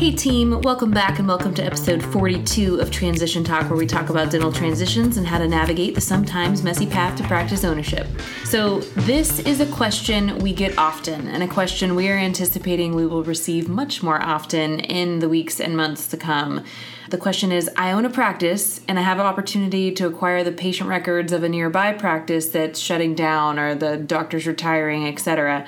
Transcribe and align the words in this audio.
Hey, 0.00 0.12
team, 0.12 0.62
welcome 0.62 0.90
back 0.90 1.18
and 1.18 1.28
welcome 1.28 1.52
to 1.56 1.62
episode 1.62 2.02
42 2.02 2.76
of 2.76 2.90
Transition 2.90 3.44
Talk, 3.44 3.68
where 3.68 3.78
we 3.78 3.86
talk 3.86 4.08
about 4.08 4.30
dental 4.30 4.50
transitions 4.50 5.18
and 5.18 5.26
how 5.26 5.36
to 5.36 5.46
navigate 5.46 5.94
the 5.94 6.00
sometimes 6.00 6.62
messy 6.62 6.86
path 6.86 7.18
to 7.18 7.24
practice 7.24 7.64
ownership. 7.64 8.06
So, 8.44 8.78
this 8.80 9.40
is 9.40 9.60
a 9.60 9.66
question 9.66 10.38
we 10.38 10.54
get 10.54 10.78
often, 10.78 11.28
and 11.28 11.42
a 11.42 11.46
question 11.46 11.94
we 11.94 12.08
are 12.08 12.16
anticipating 12.16 12.94
we 12.94 13.04
will 13.04 13.24
receive 13.24 13.68
much 13.68 14.02
more 14.02 14.22
often 14.22 14.80
in 14.80 15.18
the 15.18 15.28
weeks 15.28 15.60
and 15.60 15.76
months 15.76 16.08
to 16.08 16.16
come. 16.16 16.64
The 17.10 17.18
question 17.18 17.52
is 17.52 17.68
I 17.76 17.92
own 17.92 18.06
a 18.06 18.10
practice 18.10 18.80
and 18.88 18.98
I 18.98 19.02
have 19.02 19.18
an 19.18 19.26
opportunity 19.26 19.92
to 19.92 20.06
acquire 20.06 20.42
the 20.42 20.50
patient 20.52 20.88
records 20.88 21.30
of 21.30 21.42
a 21.42 21.48
nearby 21.50 21.92
practice 21.92 22.46
that's 22.46 22.80
shutting 22.80 23.14
down 23.14 23.58
or 23.58 23.74
the 23.74 23.98
doctor's 23.98 24.46
retiring, 24.46 25.06
etc. 25.06 25.66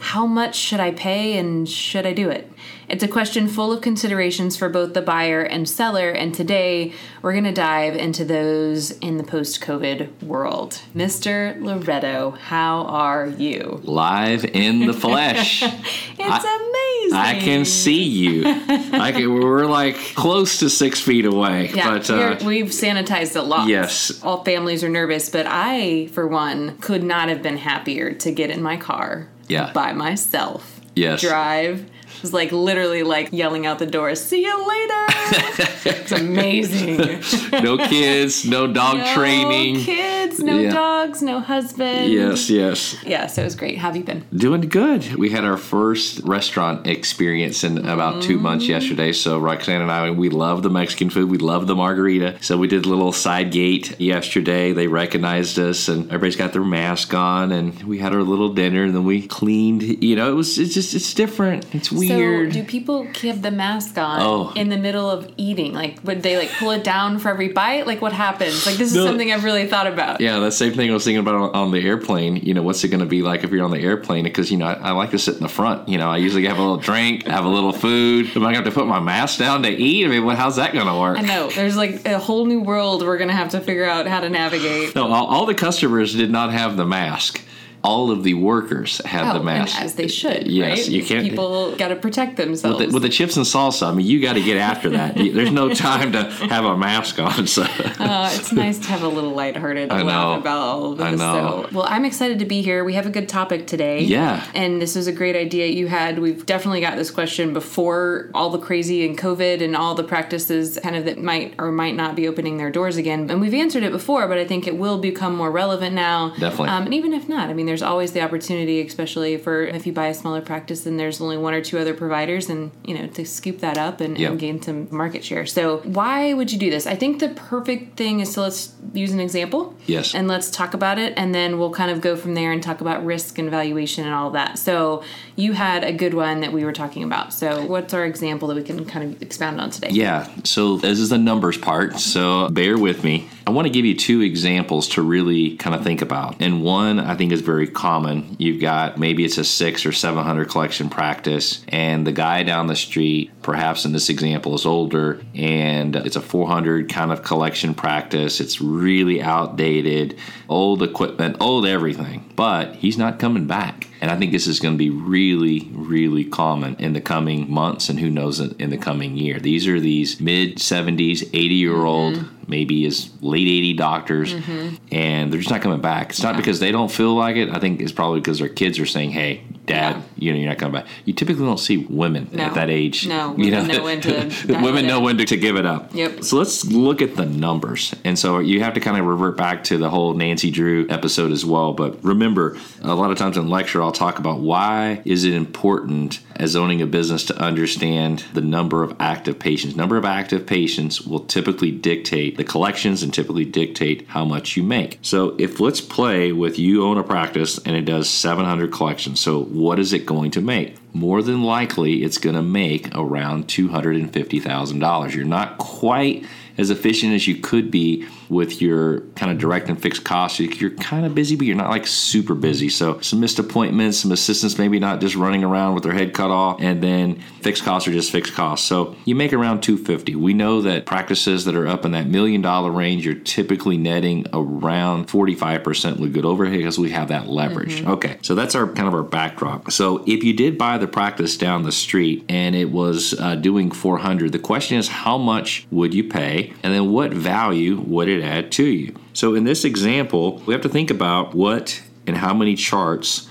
How 0.00 0.26
much 0.26 0.56
should 0.56 0.80
I 0.80 0.92
pay 0.92 1.36
and 1.36 1.68
should 1.68 2.06
I 2.06 2.14
do 2.14 2.30
it? 2.30 2.50
It's 2.88 3.04
a 3.04 3.08
question 3.08 3.46
full 3.48 3.70
of 3.70 3.82
considerations 3.82 4.56
for 4.56 4.70
both 4.70 4.94
the 4.94 5.02
buyer 5.02 5.42
and 5.42 5.68
seller, 5.68 6.10
and 6.10 6.34
today 6.34 6.94
we're 7.20 7.32
going 7.32 7.44
to 7.44 7.52
dive 7.52 7.94
into 7.94 8.24
those 8.24 8.92
in 8.98 9.18
the 9.18 9.22
post 9.22 9.60
COVID 9.60 10.22
world. 10.24 10.80
Mr. 10.96 11.60
Loretto, 11.60 12.30
how 12.30 12.84
are 12.86 13.26
you? 13.26 13.80
Live 13.84 14.44
in 14.46 14.86
the 14.86 14.94
flesh. 14.94 15.62
it's 15.62 16.18
I, 16.18 17.02
amazing. 17.06 17.18
I 17.18 17.38
can 17.38 17.64
see 17.66 18.02
you. 18.02 18.42
I 18.46 19.12
can, 19.12 19.32
we're 19.32 19.66
like 19.66 19.96
close 20.14 20.58
to 20.60 20.70
six 20.70 20.98
feet 20.98 21.26
away. 21.26 21.70
Yeah, 21.72 21.90
but, 21.90 22.10
uh, 22.10 22.38
we've 22.44 22.70
sanitized 22.70 23.36
a 23.36 23.42
lot. 23.42 23.68
Yes. 23.68 24.20
All 24.24 24.42
families 24.44 24.82
are 24.82 24.88
nervous, 24.88 25.28
but 25.28 25.46
I, 25.46 26.06
for 26.08 26.26
one, 26.26 26.78
could 26.78 27.04
not 27.04 27.28
have 27.28 27.42
been 27.42 27.58
happier 27.58 28.12
to 28.14 28.32
get 28.32 28.50
in 28.50 28.62
my 28.62 28.78
car 28.78 29.28
yeah. 29.50 29.72
by 29.72 29.92
myself. 29.92 30.80
Yes. 30.94 31.20
Drive 31.20 31.88
was 32.22 32.32
like 32.32 32.52
literally 32.52 33.02
like 33.02 33.28
yelling 33.32 33.66
out 33.66 33.78
the 33.78 33.86
door, 33.86 34.14
"See 34.14 34.42
you 34.42 34.68
later!" 34.68 35.04
it's 35.84 36.12
amazing. 36.12 37.22
no 37.62 37.76
kids, 37.76 38.44
no 38.44 38.66
dog 38.66 38.96
training. 39.14 39.74
no 39.78 39.84
training. 39.84 39.84
kids, 39.84 40.40
no 40.40 40.58
Yeah. 40.58 40.72
dogs, 40.72 41.22
no 41.22 41.40
husband. 41.40 42.12
Yes, 42.12 42.50
yes. 42.50 42.96
Yeah, 43.04 43.26
so 43.26 43.42
it 43.42 43.44
was 43.44 43.54
great. 43.54 43.78
How 43.78 43.88
have 43.88 43.96
you 43.96 44.04
been? 44.04 44.24
Doing 44.34 44.62
good. 44.62 45.14
We 45.14 45.30
had 45.30 45.44
our 45.44 45.56
first 45.56 46.20
restaurant 46.24 46.86
experience 46.86 47.64
in 47.64 47.78
about 47.86 48.22
two 48.22 48.38
months 48.38 48.64
mm-hmm. 48.64 48.72
yesterday. 48.72 49.12
So 49.12 49.38
Roxanne 49.38 49.82
and 49.82 49.90
I, 49.90 50.10
we 50.10 50.28
love 50.28 50.62
the 50.62 50.70
Mexican 50.70 51.10
food. 51.10 51.30
We 51.30 51.38
love 51.38 51.66
the 51.66 51.74
margarita. 51.74 52.36
So 52.40 52.56
we 52.58 52.68
did 52.68 52.86
a 52.86 52.88
little 52.88 53.12
side 53.12 53.50
gate 53.52 53.98
yesterday. 54.00 54.72
They 54.72 54.86
recognized 54.86 55.58
us, 55.58 55.88
and 55.88 56.06
everybody's 56.06 56.36
got 56.36 56.52
their 56.52 56.64
mask 56.64 57.14
on, 57.14 57.52
and 57.52 57.80
we 57.84 57.98
had 57.98 58.12
our 58.14 58.22
little 58.22 58.52
dinner, 58.52 58.84
and 58.84 58.94
then 58.94 59.04
we 59.04 59.26
cleaned. 59.26 59.82
You 59.82 60.16
know, 60.16 60.30
it 60.30 60.34
was 60.34 60.58
it's 60.58 60.74
just 60.74 60.94
it's 60.94 61.14
different. 61.14 61.66
It's 61.74 61.90
weird. 62.08 62.52
So, 62.52 62.60
do 62.60 62.66
people 62.66 63.06
keep 63.12 63.40
the 63.42 63.50
mask 63.50 63.96
on 63.98 64.20
Oh. 64.20 64.52
in 64.56 64.68
the 64.68 64.76
middle 64.76 65.08
of 65.10 65.30
eating? 65.36 65.72
Like, 65.72 65.98
would 66.04 66.22
they 66.22 66.36
like 66.36 66.50
pull 66.58 66.70
it 66.72 66.82
down 66.84 67.18
for 67.18 67.28
every 67.30 67.48
bite? 67.48 67.86
Like, 67.86 68.00
what 68.02 68.12
happens? 68.12 68.66
Like, 68.66 68.76
this 68.76 68.88
is 68.90 68.96
No. 68.96 69.06
something 69.06 69.32
I've 69.32 69.44
really 69.44 69.66
thought 69.66 69.86
about. 69.86 70.20
Yeah, 70.20 70.38
that 70.40 70.52
same 70.52 70.72
thing 70.72 70.90
I 70.90 70.94
was 70.94 71.04
thinking 71.04 71.20
about 71.20 71.34
on, 71.36 71.50
on 71.54 71.70
the 71.70 71.80
airplane. 71.86 72.36
You 72.36 72.54
know, 72.54 72.62
what's 72.62 72.82
it 72.84 72.88
going 72.88 73.00
to 73.00 73.06
be 73.06 73.22
like 73.22 73.44
if 73.44 73.50
you're 73.50 73.64
on 73.64 73.70
the 73.70 73.80
airplane? 73.80 74.24
Because, 74.24 74.50
you 74.50 74.56
know, 74.56 74.66
I, 74.66 74.72
I 74.74 74.90
like 74.92 75.10
to 75.12 75.18
sit 75.18 75.36
in 75.36 75.42
the 75.42 75.48
front. 75.48 75.88
You 75.88 75.98
know, 75.98 76.10
I 76.10 76.16
usually 76.16 76.46
have 76.46 76.58
a 76.58 76.62
little 76.62 76.76
drink, 76.78 77.26
have 77.26 77.44
a 77.44 77.48
little 77.48 77.72
food. 77.72 78.26
Am 78.36 78.42
I 78.42 78.52
going 78.52 78.54
to 78.54 78.58
have 78.58 78.64
to 78.64 78.70
put 78.72 78.86
my 78.86 79.00
mask 79.00 79.38
down 79.38 79.62
to 79.62 79.70
eat? 79.70 80.04
I 80.04 80.08
mean, 80.08 80.24
what, 80.24 80.36
how's 80.36 80.56
that 80.56 80.72
going 80.72 80.86
to 80.86 80.98
work? 80.98 81.18
I 81.18 81.22
know. 81.22 81.48
There's 81.50 81.76
like 81.76 82.06
a 82.06 82.18
whole 82.18 82.46
new 82.46 82.60
world 82.60 83.02
we're 83.02 83.18
gonna 83.18 83.32
have 83.32 83.50
to 83.50 83.60
figure 83.60 83.84
out 83.84 84.06
how 84.06 84.20
to 84.20 84.28
navigate. 84.30 84.94
No, 84.94 85.10
all, 85.12 85.26
all 85.26 85.46
the 85.46 85.54
customers 85.54 86.14
did 86.14 86.30
not 86.30 86.52
have 86.52 86.76
the 86.76 86.86
mask. 86.86 87.40
All 87.82 88.10
of 88.10 88.24
the 88.24 88.34
workers 88.34 89.00
had 89.04 89.30
Oh, 89.30 89.38
the 89.38 89.44
mask. 89.44 89.80
as 89.80 89.94
they 89.94 90.06
should. 90.08 90.46
Yes, 90.46 90.78
right? 90.80 90.88
you 90.88 91.02
can't- 91.04 91.24
People 91.28 91.74
got 91.76 91.88
to 91.88 91.96
protect 91.96 92.36
themselves. 92.36 92.78
with 92.78 92.88
the, 92.88 92.94
with 92.94 93.02
the 93.02 93.08
chips 93.08 93.36
and 93.36 93.46
salsa, 93.46 93.88
I 93.88 93.94
mean, 93.94 94.06
you 94.06 94.20
got 94.20 94.34
to 94.34 94.42
get 94.42 94.56
after 94.58 94.90
that. 94.90 95.14
There's 95.16 95.50
no 95.50 95.72
time 95.72 96.12
to 96.12 96.24
have 96.24 96.64
a 96.64 96.76
mask 96.76 97.18
on. 97.18 97.46
So, 97.46 97.62
uh, 97.62 98.30
it's 98.34 98.52
nice 98.52 98.78
to 98.80 98.86
have 98.88 99.02
a 99.02 99.08
little 99.08 99.30
lighthearted 99.30 99.90
I 99.90 100.02
laugh 100.02 100.34
know. 100.36 100.40
about 100.40 100.58
all 100.58 100.92
of 100.92 100.98
this. 100.98 101.06
I 101.06 101.10
know. 101.12 101.66
So, 101.70 101.76
well, 101.78 101.86
I'm 101.88 102.04
excited 102.04 102.38
to 102.40 102.44
be 102.44 102.60
here. 102.62 102.84
We 102.84 102.92
have 102.94 103.06
a 103.06 103.10
good 103.10 103.28
topic 103.28 103.66
today. 103.66 104.02
Yeah. 104.02 104.44
And 104.54 104.80
this 104.82 104.94
was 104.94 105.06
a 105.06 105.12
great 105.12 105.36
idea 105.36 105.66
you 105.66 105.86
had. 105.86 106.18
We've 106.18 106.44
definitely 106.44 106.80
got 106.82 106.96
this 106.96 107.10
question 107.10 107.52
before 107.54 108.30
all 108.34 108.50
the 108.50 108.58
crazy 108.58 109.06
and 109.06 109.16
COVID 109.18 109.62
and 109.62 109.74
all 109.74 109.94
the 109.94 110.04
practices 110.04 110.78
kind 110.82 110.96
of 110.96 111.04
that 111.06 111.18
might 111.22 111.54
or 111.58 111.72
might 111.72 111.96
not 111.96 112.14
be 112.14 112.28
opening 112.28 112.58
their 112.58 112.70
doors 112.70 112.96
again. 112.96 113.30
And 113.30 113.40
we've 113.40 113.54
answered 113.54 113.82
it 113.84 113.92
before, 113.92 114.28
but 114.28 114.36
I 114.38 114.44
think 114.46 114.66
it 114.66 114.76
will 114.76 114.98
become 114.98 115.34
more 115.36 115.50
relevant 115.50 115.94
now. 115.94 116.30
Definitely. 116.38 116.68
Um, 116.68 116.84
and 116.84 116.94
even 116.94 117.12
if 117.14 117.28
not, 117.28 117.48
I 117.48 117.54
mean, 117.54 117.69
there's 117.70 117.82
always 117.82 118.10
the 118.10 118.20
opportunity, 118.20 118.80
especially 118.84 119.36
for 119.36 119.62
if 119.62 119.86
you 119.86 119.92
buy 119.92 120.08
a 120.08 120.14
smaller 120.14 120.40
practice 120.40 120.86
and 120.86 120.98
there's 120.98 121.20
only 121.20 121.36
one 121.36 121.54
or 121.54 121.60
two 121.60 121.78
other 121.78 121.94
providers, 121.94 122.50
and 122.50 122.72
you 122.84 122.98
know, 122.98 123.06
to 123.06 123.24
scoop 123.24 123.60
that 123.60 123.78
up 123.78 124.00
and, 124.00 124.18
Yep. 124.18 124.30
and 124.32 124.40
gain 124.40 124.60
some 124.60 124.88
market 124.90 125.22
share. 125.22 125.46
So, 125.46 125.78
why 125.84 126.34
would 126.34 126.50
you 126.50 126.58
do 126.58 126.68
this? 126.68 126.84
I 126.84 126.96
think 126.96 127.20
the 127.20 127.28
perfect 127.28 127.96
thing 127.96 128.18
is 128.18 128.34
to 128.34 128.40
let's 128.40 128.72
use 128.92 129.12
an 129.12 129.20
example. 129.20 129.76
Yes. 129.86 130.16
And 130.16 130.26
let's 130.26 130.50
talk 130.50 130.74
about 130.74 130.98
it, 130.98 131.14
and 131.16 131.32
then 131.32 131.60
we'll 131.60 131.70
kind 131.70 131.92
of 131.92 132.00
go 132.00 132.16
from 132.16 132.34
there 132.34 132.50
and 132.50 132.60
talk 132.60 132.80
about 132.80 133.04
risk 133.04 133.38
and 133.38 133.48
valuation 133.48 134.04
and 134.04 134.12
all 134.12 134.30
that. 134.30 134.58
So, 134.58 135.04
you 135.36 135.52
had 135.52 135.84
a 135.84 135.92
good 135.92 136.12
one 136.14 136.40
that 136.40 136.52
we 136.52 136.64
were 136.64 136.72
talking 136.72 137.04
about. 137.04 137.32
So, 137.32 137.64
what's 137.66 137.94
our 137.94 138.04
example 138.04 138.48
that 138.48 138.56
we 138.56 138.64
can 138.64 138.84
kind 138.84 139.14
of 139.14 139.22
expound 139.22 139.60
on 139.60 139.70
today? 139.70 139.90
Yeah, 139.92 140.28
so 140.42 140.76
this 140.76 140.98
is 140.98 141.10
the 141.10 141.18
numbers 141.18 141.56
part, 141.56 142.00
so 142.00 142.48
bear 142.48 142.76
with 142.76 143.04
me. 143.04 143.28
I 143.50 143.52
want 143.52 143.66
to 143.66 143.72
give 143.72 143.84
you 143.84 143.96
two 143.96 144.20
examples 144.20 144.86
to 144.90 145.02
really 145.02 145.56
kind 145.56 145.74
of 145.74 145.82
think 145.82 146.02
about. 146.02 146.40
And 146.40 146.62
one 146.62 147.00
I 147.00 147.16
think 147.16 147.32
is 147.32 147.40
very 147.40 147.66
common. 147.66 148.36
You've 148.38 148.60
got 148.60 148.96
maybe 148.96 149.24
it's 149.24 149.38
a 149.38 149.44
six 149.44 149.84
or 149.84 149.90
700 149.90 150.48
collection 150.48 150.88
practice, 150.88 151.64
and 151.66 152.06
the 152.06 152.12
guy 152.12 152.44
down 152.44 152.68
the 152.68 152.76
street, 152.76 153.32
perhaps 153.42 153.84
in 153.84 153.90
this 153.90 154.08
example, 154.08 154.54
is 154.54 154.64
older, 154.64 155.20
and 155.34 155.96
it's 155.96 156.14
a 156.14 156.20
400 156.20 156.88
kind 156.88 157.10
of 157.10 157.24
collection 157.24 157.74
practice. 157.74 158.40
It's 158.40 158.60
really 158.60 159.20
outdated, 159.20 160.16
old 160.48 160.84
equipment, 160.84 161.38
old 161.40 161.66
everything, 161.66 162.29
but 162.40 162.76
he's 162.76 162.96
not 162.96 163.18
coming 163.18 163.46
back. 163.46 163.86
And 164.00 164.10
I 164.10 164.16
think 164.16 164.32
this 164.32 164.46
is 164.46 164.60
going 164.60 164.72
to 164.72 164.78
be 164.78 164.88
really, 164.88 165.68
really 165.72 166.24
common 166.24 166.74
in 166.76 166.94
the 166.94 167.00
coming 167.02 167.52
months 167.52 167.90
and 167.90 168.00
who 168.00 168.08
knows 168.08 168.40
in 168.40 168.56
in 168.58 168.70
the 168.70 168.78
coming 168.78 169.18
year. 169.18 169.38
These 169.38 169.68
are 169.68 169.78
these 169.78 170.22
mid 170.22 170.56
70s, 170.56 171.28
80 171.34 171.36
year 171.54 171.84
old, 171.84 172.14
mm-hmm. 172.14 172.44
maybe 172.48 172.86
as 172.86 173.10
late 173.20 173.46
80 173.46 173.74
doctors, 173.74 174.32
mm-hmm. 174.32 174.76
and 174.90 175.30
they're 175.30 175.40
just 175.40 175.50
not 175.50 175.60
coming 175.60 175.82
back. 175.82 176.08
It's 176.08 176.22
not 176.22 176.38
because 176.38 176.60
they 176.60 176.72
don't 176.72 176.90
feel 176.90 177.14
like 177.14 177.36
it. 177.36 177.50
I 177.50 177.58
think 177.58 177.82
it's 177.82 177.92
probably 177.92 178.20
because 178.20 178.38
their 178.38 178.48
kids 178.48 178.78
are 178.78 178.86
saying, 178.86 179.10
hey, 179.10 179.44
dad, 179.66 180.02
you 180.16 180.32
know, 180.32 180.38
you're 180.38 180.48
not 180.48 180.58
coming 180.58 180.80
back. 180.80 180.86
You 181.04 181.12
typically 181.12 181.44
don't 181.44 181.58
see 181.58 181.78
women 181.88 182.28
No. 182.32 182.44
at 182.44 182.54
that 182.54 182.70
age. 182.70 183.06
No, 183.06 183.36
you 183.36 183.50
women 183.52 183.68
know 183.68 183.84
when 183.84 184.00
to 184.00 184.32
women 184.62 184.86
know 184.86 185.00
when 185.00 185.18
to, 185.18 185.24
to 185.24 185.36
give 185.36 185.56
it 185.56 185.66
up. 185.66 185.94
Yep. 185.94 186.24
So 186.24 186.36
let's 186.36 186.64
look 186.64 187.00
at 187.02 187.16
the 187.16 187.26
numbers. 187.26 187.94
And 188.04 188.18
so 188.18 188.38
you 188.38 188.62
have 188.62 188.74
to 188.74 188.80
kind 188.80 188.98
of 188.98 189.06
revert 189.06 189.36
back 189.36 189.64
to 189.64 189.78
the 189.78 189.88
whole 189.90 190.14
Nancy 190.14 190.50
Drew 190.50 190.86
episode 190.88 191.30
as 191.32 191.44
well. 191.44 191.72
But 191.72 192.02
remember, 192.04 192.56
a 192.82 192.94
lot 192.94 193.10
of 193.10 193.18
times 193.18 193.36
in 193.36 193.48
lecture, 193.48 193.82
I'll 193.82 193.92
talk 193.92 194.18
about 194.18 194.40
why 194.40 195.02
is 195.04 195.24
it 195.24 195.34
important 195.34 196.20
as 196.36 196.56
owning 196.56 196.80
a 196.80 196.86
business 196.86 197.26
to 197.26 197.38
understand 197.38 198.24
the 198.32 198.40
number 198.40 198.82
of 198.82 198.96
active 198.98 199.38
patients. 199.38 199.76
Number 199.76 199.96
of 199.98 200.04
active 200.04 200.46
patients 200.46 201.02
will 201.02 201.20
typically 201.20 201.70
dictate 201.70 202.36
the 202.38 202.44
collections 202.44 203.02
and 203.02 203.12
typically 203.12 203.44
dictate 203.44 204.06
how 204.08 204.24
much 204.24 204.56
you 204.56 204.62
make. 204.62 204.98
So 205.02 205.36
if 205.38 205.60
let's 205.60 205.80
play 205.82 206.32
with 206.32 206.58
you 206.58 206.82
own 206.84 206.96
a 206.98 207.02
practice 207.04 207.58
and 207.58 207.76
it 207.76 207.82
does 207.82 208.08
700 208.08 208.72
collections. 208.72 209.20
So 209.20 209.40
what 209.50 209.78
is 209.78 209.92
it 209.92 210.06
going 210.06 210.30
to 210.32 210.40
make? 210.40 210.76
More 210.94 211.22
than 211.22 211.42
likely, 211.42 212.02
it's 212.02 212.18
going 212.18 212.36
to 212.36 212.42
make 212.42 212.88
around 212.94 213.48
$250,000. 213.48 215.14
You're 215.14 215.24
not 215.24 215.58
quite 215.58 216.24
as 216.56 216.70
efficient 216.70 217.14
as 217.14 217.26
you 217.26 217.36
could 217.36 217.70
be 217.70 218.06
with 218.30 218.62
your 218.62 219.00
kind 219.16 219.32
of 219.32 219.38
direct 219.38 219.68
and 219.68 219.80
fixed 219.80 220.04
costs. 220.04 220.38
You're 220.38 220.70
kind 220.70 221.04
of 221.04 221.14
busy, 221.14 221.36
but 221.36 221.46
you're 221.46 221.56
not 221.56 221.70
like 221.70 221.86
super 221.86 222.34
busy. 222.34 222.68
So 222.68 223.00
some 223.00 223.20
missed 223.20 223.38
appointments, 223.38 223.98
some 223.98 224.12
assistants 224.12 224.56
maybe 224.56 224.78
not 224.78 225.00
just 225.00 225.16
running 225.16 225.44
around 225.44 225.74
with 225.74 225.82
their 225.82 225.92
head 225.92 226.14
cut 226.14 226.30
off, 226.30 226.60
and 226.60 226.82
then 226.82 227.20
fixed 227.42 227.64
costs 227.64 227.88
are 227.88 227.92
just 227.92 228.12
fixed 228.12 228.32
costs. 228.34 228.66
So 228.66 228.96
you 229.04 229.14
make 229.14 229.32
around 229.32 229.62
250. 229.62 230.14
We 230.14 230.32
know 230.32 230.62
that 230.62 230.86
practices 230.86 231.44
that 231.44 231.56
are 231.56 231.66
up 231.66 231.84
in 231.84 231.92
that 231.92 232.06
million 232.06 232.40
dollar 232.40 232.70
range, 232.70 233.04
you're 233.04 233.14
typically 233.14 233.76
netting 233.76 234.26
around 234.32 235.08
45% 235.08 235.98
with 235.98 236.14
good 236.14 236.24
overhead 236.24 236.58
because 236.58 236.78
we 236.78 236.90
have 236.90 237.08
that 237.08 237.28
leverage. 237.28 237.84
Okay, 237.84 238.18
so 238.22 238.34
that's 238.34 238.54
our 238.54 238.66
kind 238.66 238.86
of 238.86 238.94
our 238.94 239.02
backdrop. 239.02 239.70
So 239.72 240.04
if 240.06 240.22
you 240.22 240.32
did 240.32 240.56
buy 240.56 240.78
the 240.78 240.86
practice 240.86 241.36
down 241.36 241.64
the 241.64 241.72
street 241.72 242.24
and 242.28 242.54
it 242.54 242.70
was 242.70 243.18
uh, 243.18 243.34
doing 243.34 243.70
400, 243.70 244.32
the 244.32 244.38
question 244.38 244.78
is 244.78 244.88
how 244.88 245.18
much 245.18 245.66
would 245.70 245.94
you 245.94 246.04
pay, 246.04 246.52
and 246.62 246.72
then 246.72 246.92
what 246.92 247.12
value 247.12 247.80
would 247.80 248.08
it 248.08 248.19
add 248.20 248.52
to 248.52 248.64
you? 248.64 248.94
So 249.12 249.34
in 249.34 249.44
this 249.44 249.64
example, 249.64 250.38
we 250.46 250.52
have 250.54 250.62
to 250.62 250.68
think 250.68 250.90
about 250.90 251.34
what 251.34 251.82
and 252.06 252.16
how 252.16 252.34
many 252.34 252.54
charts 252.56 253.28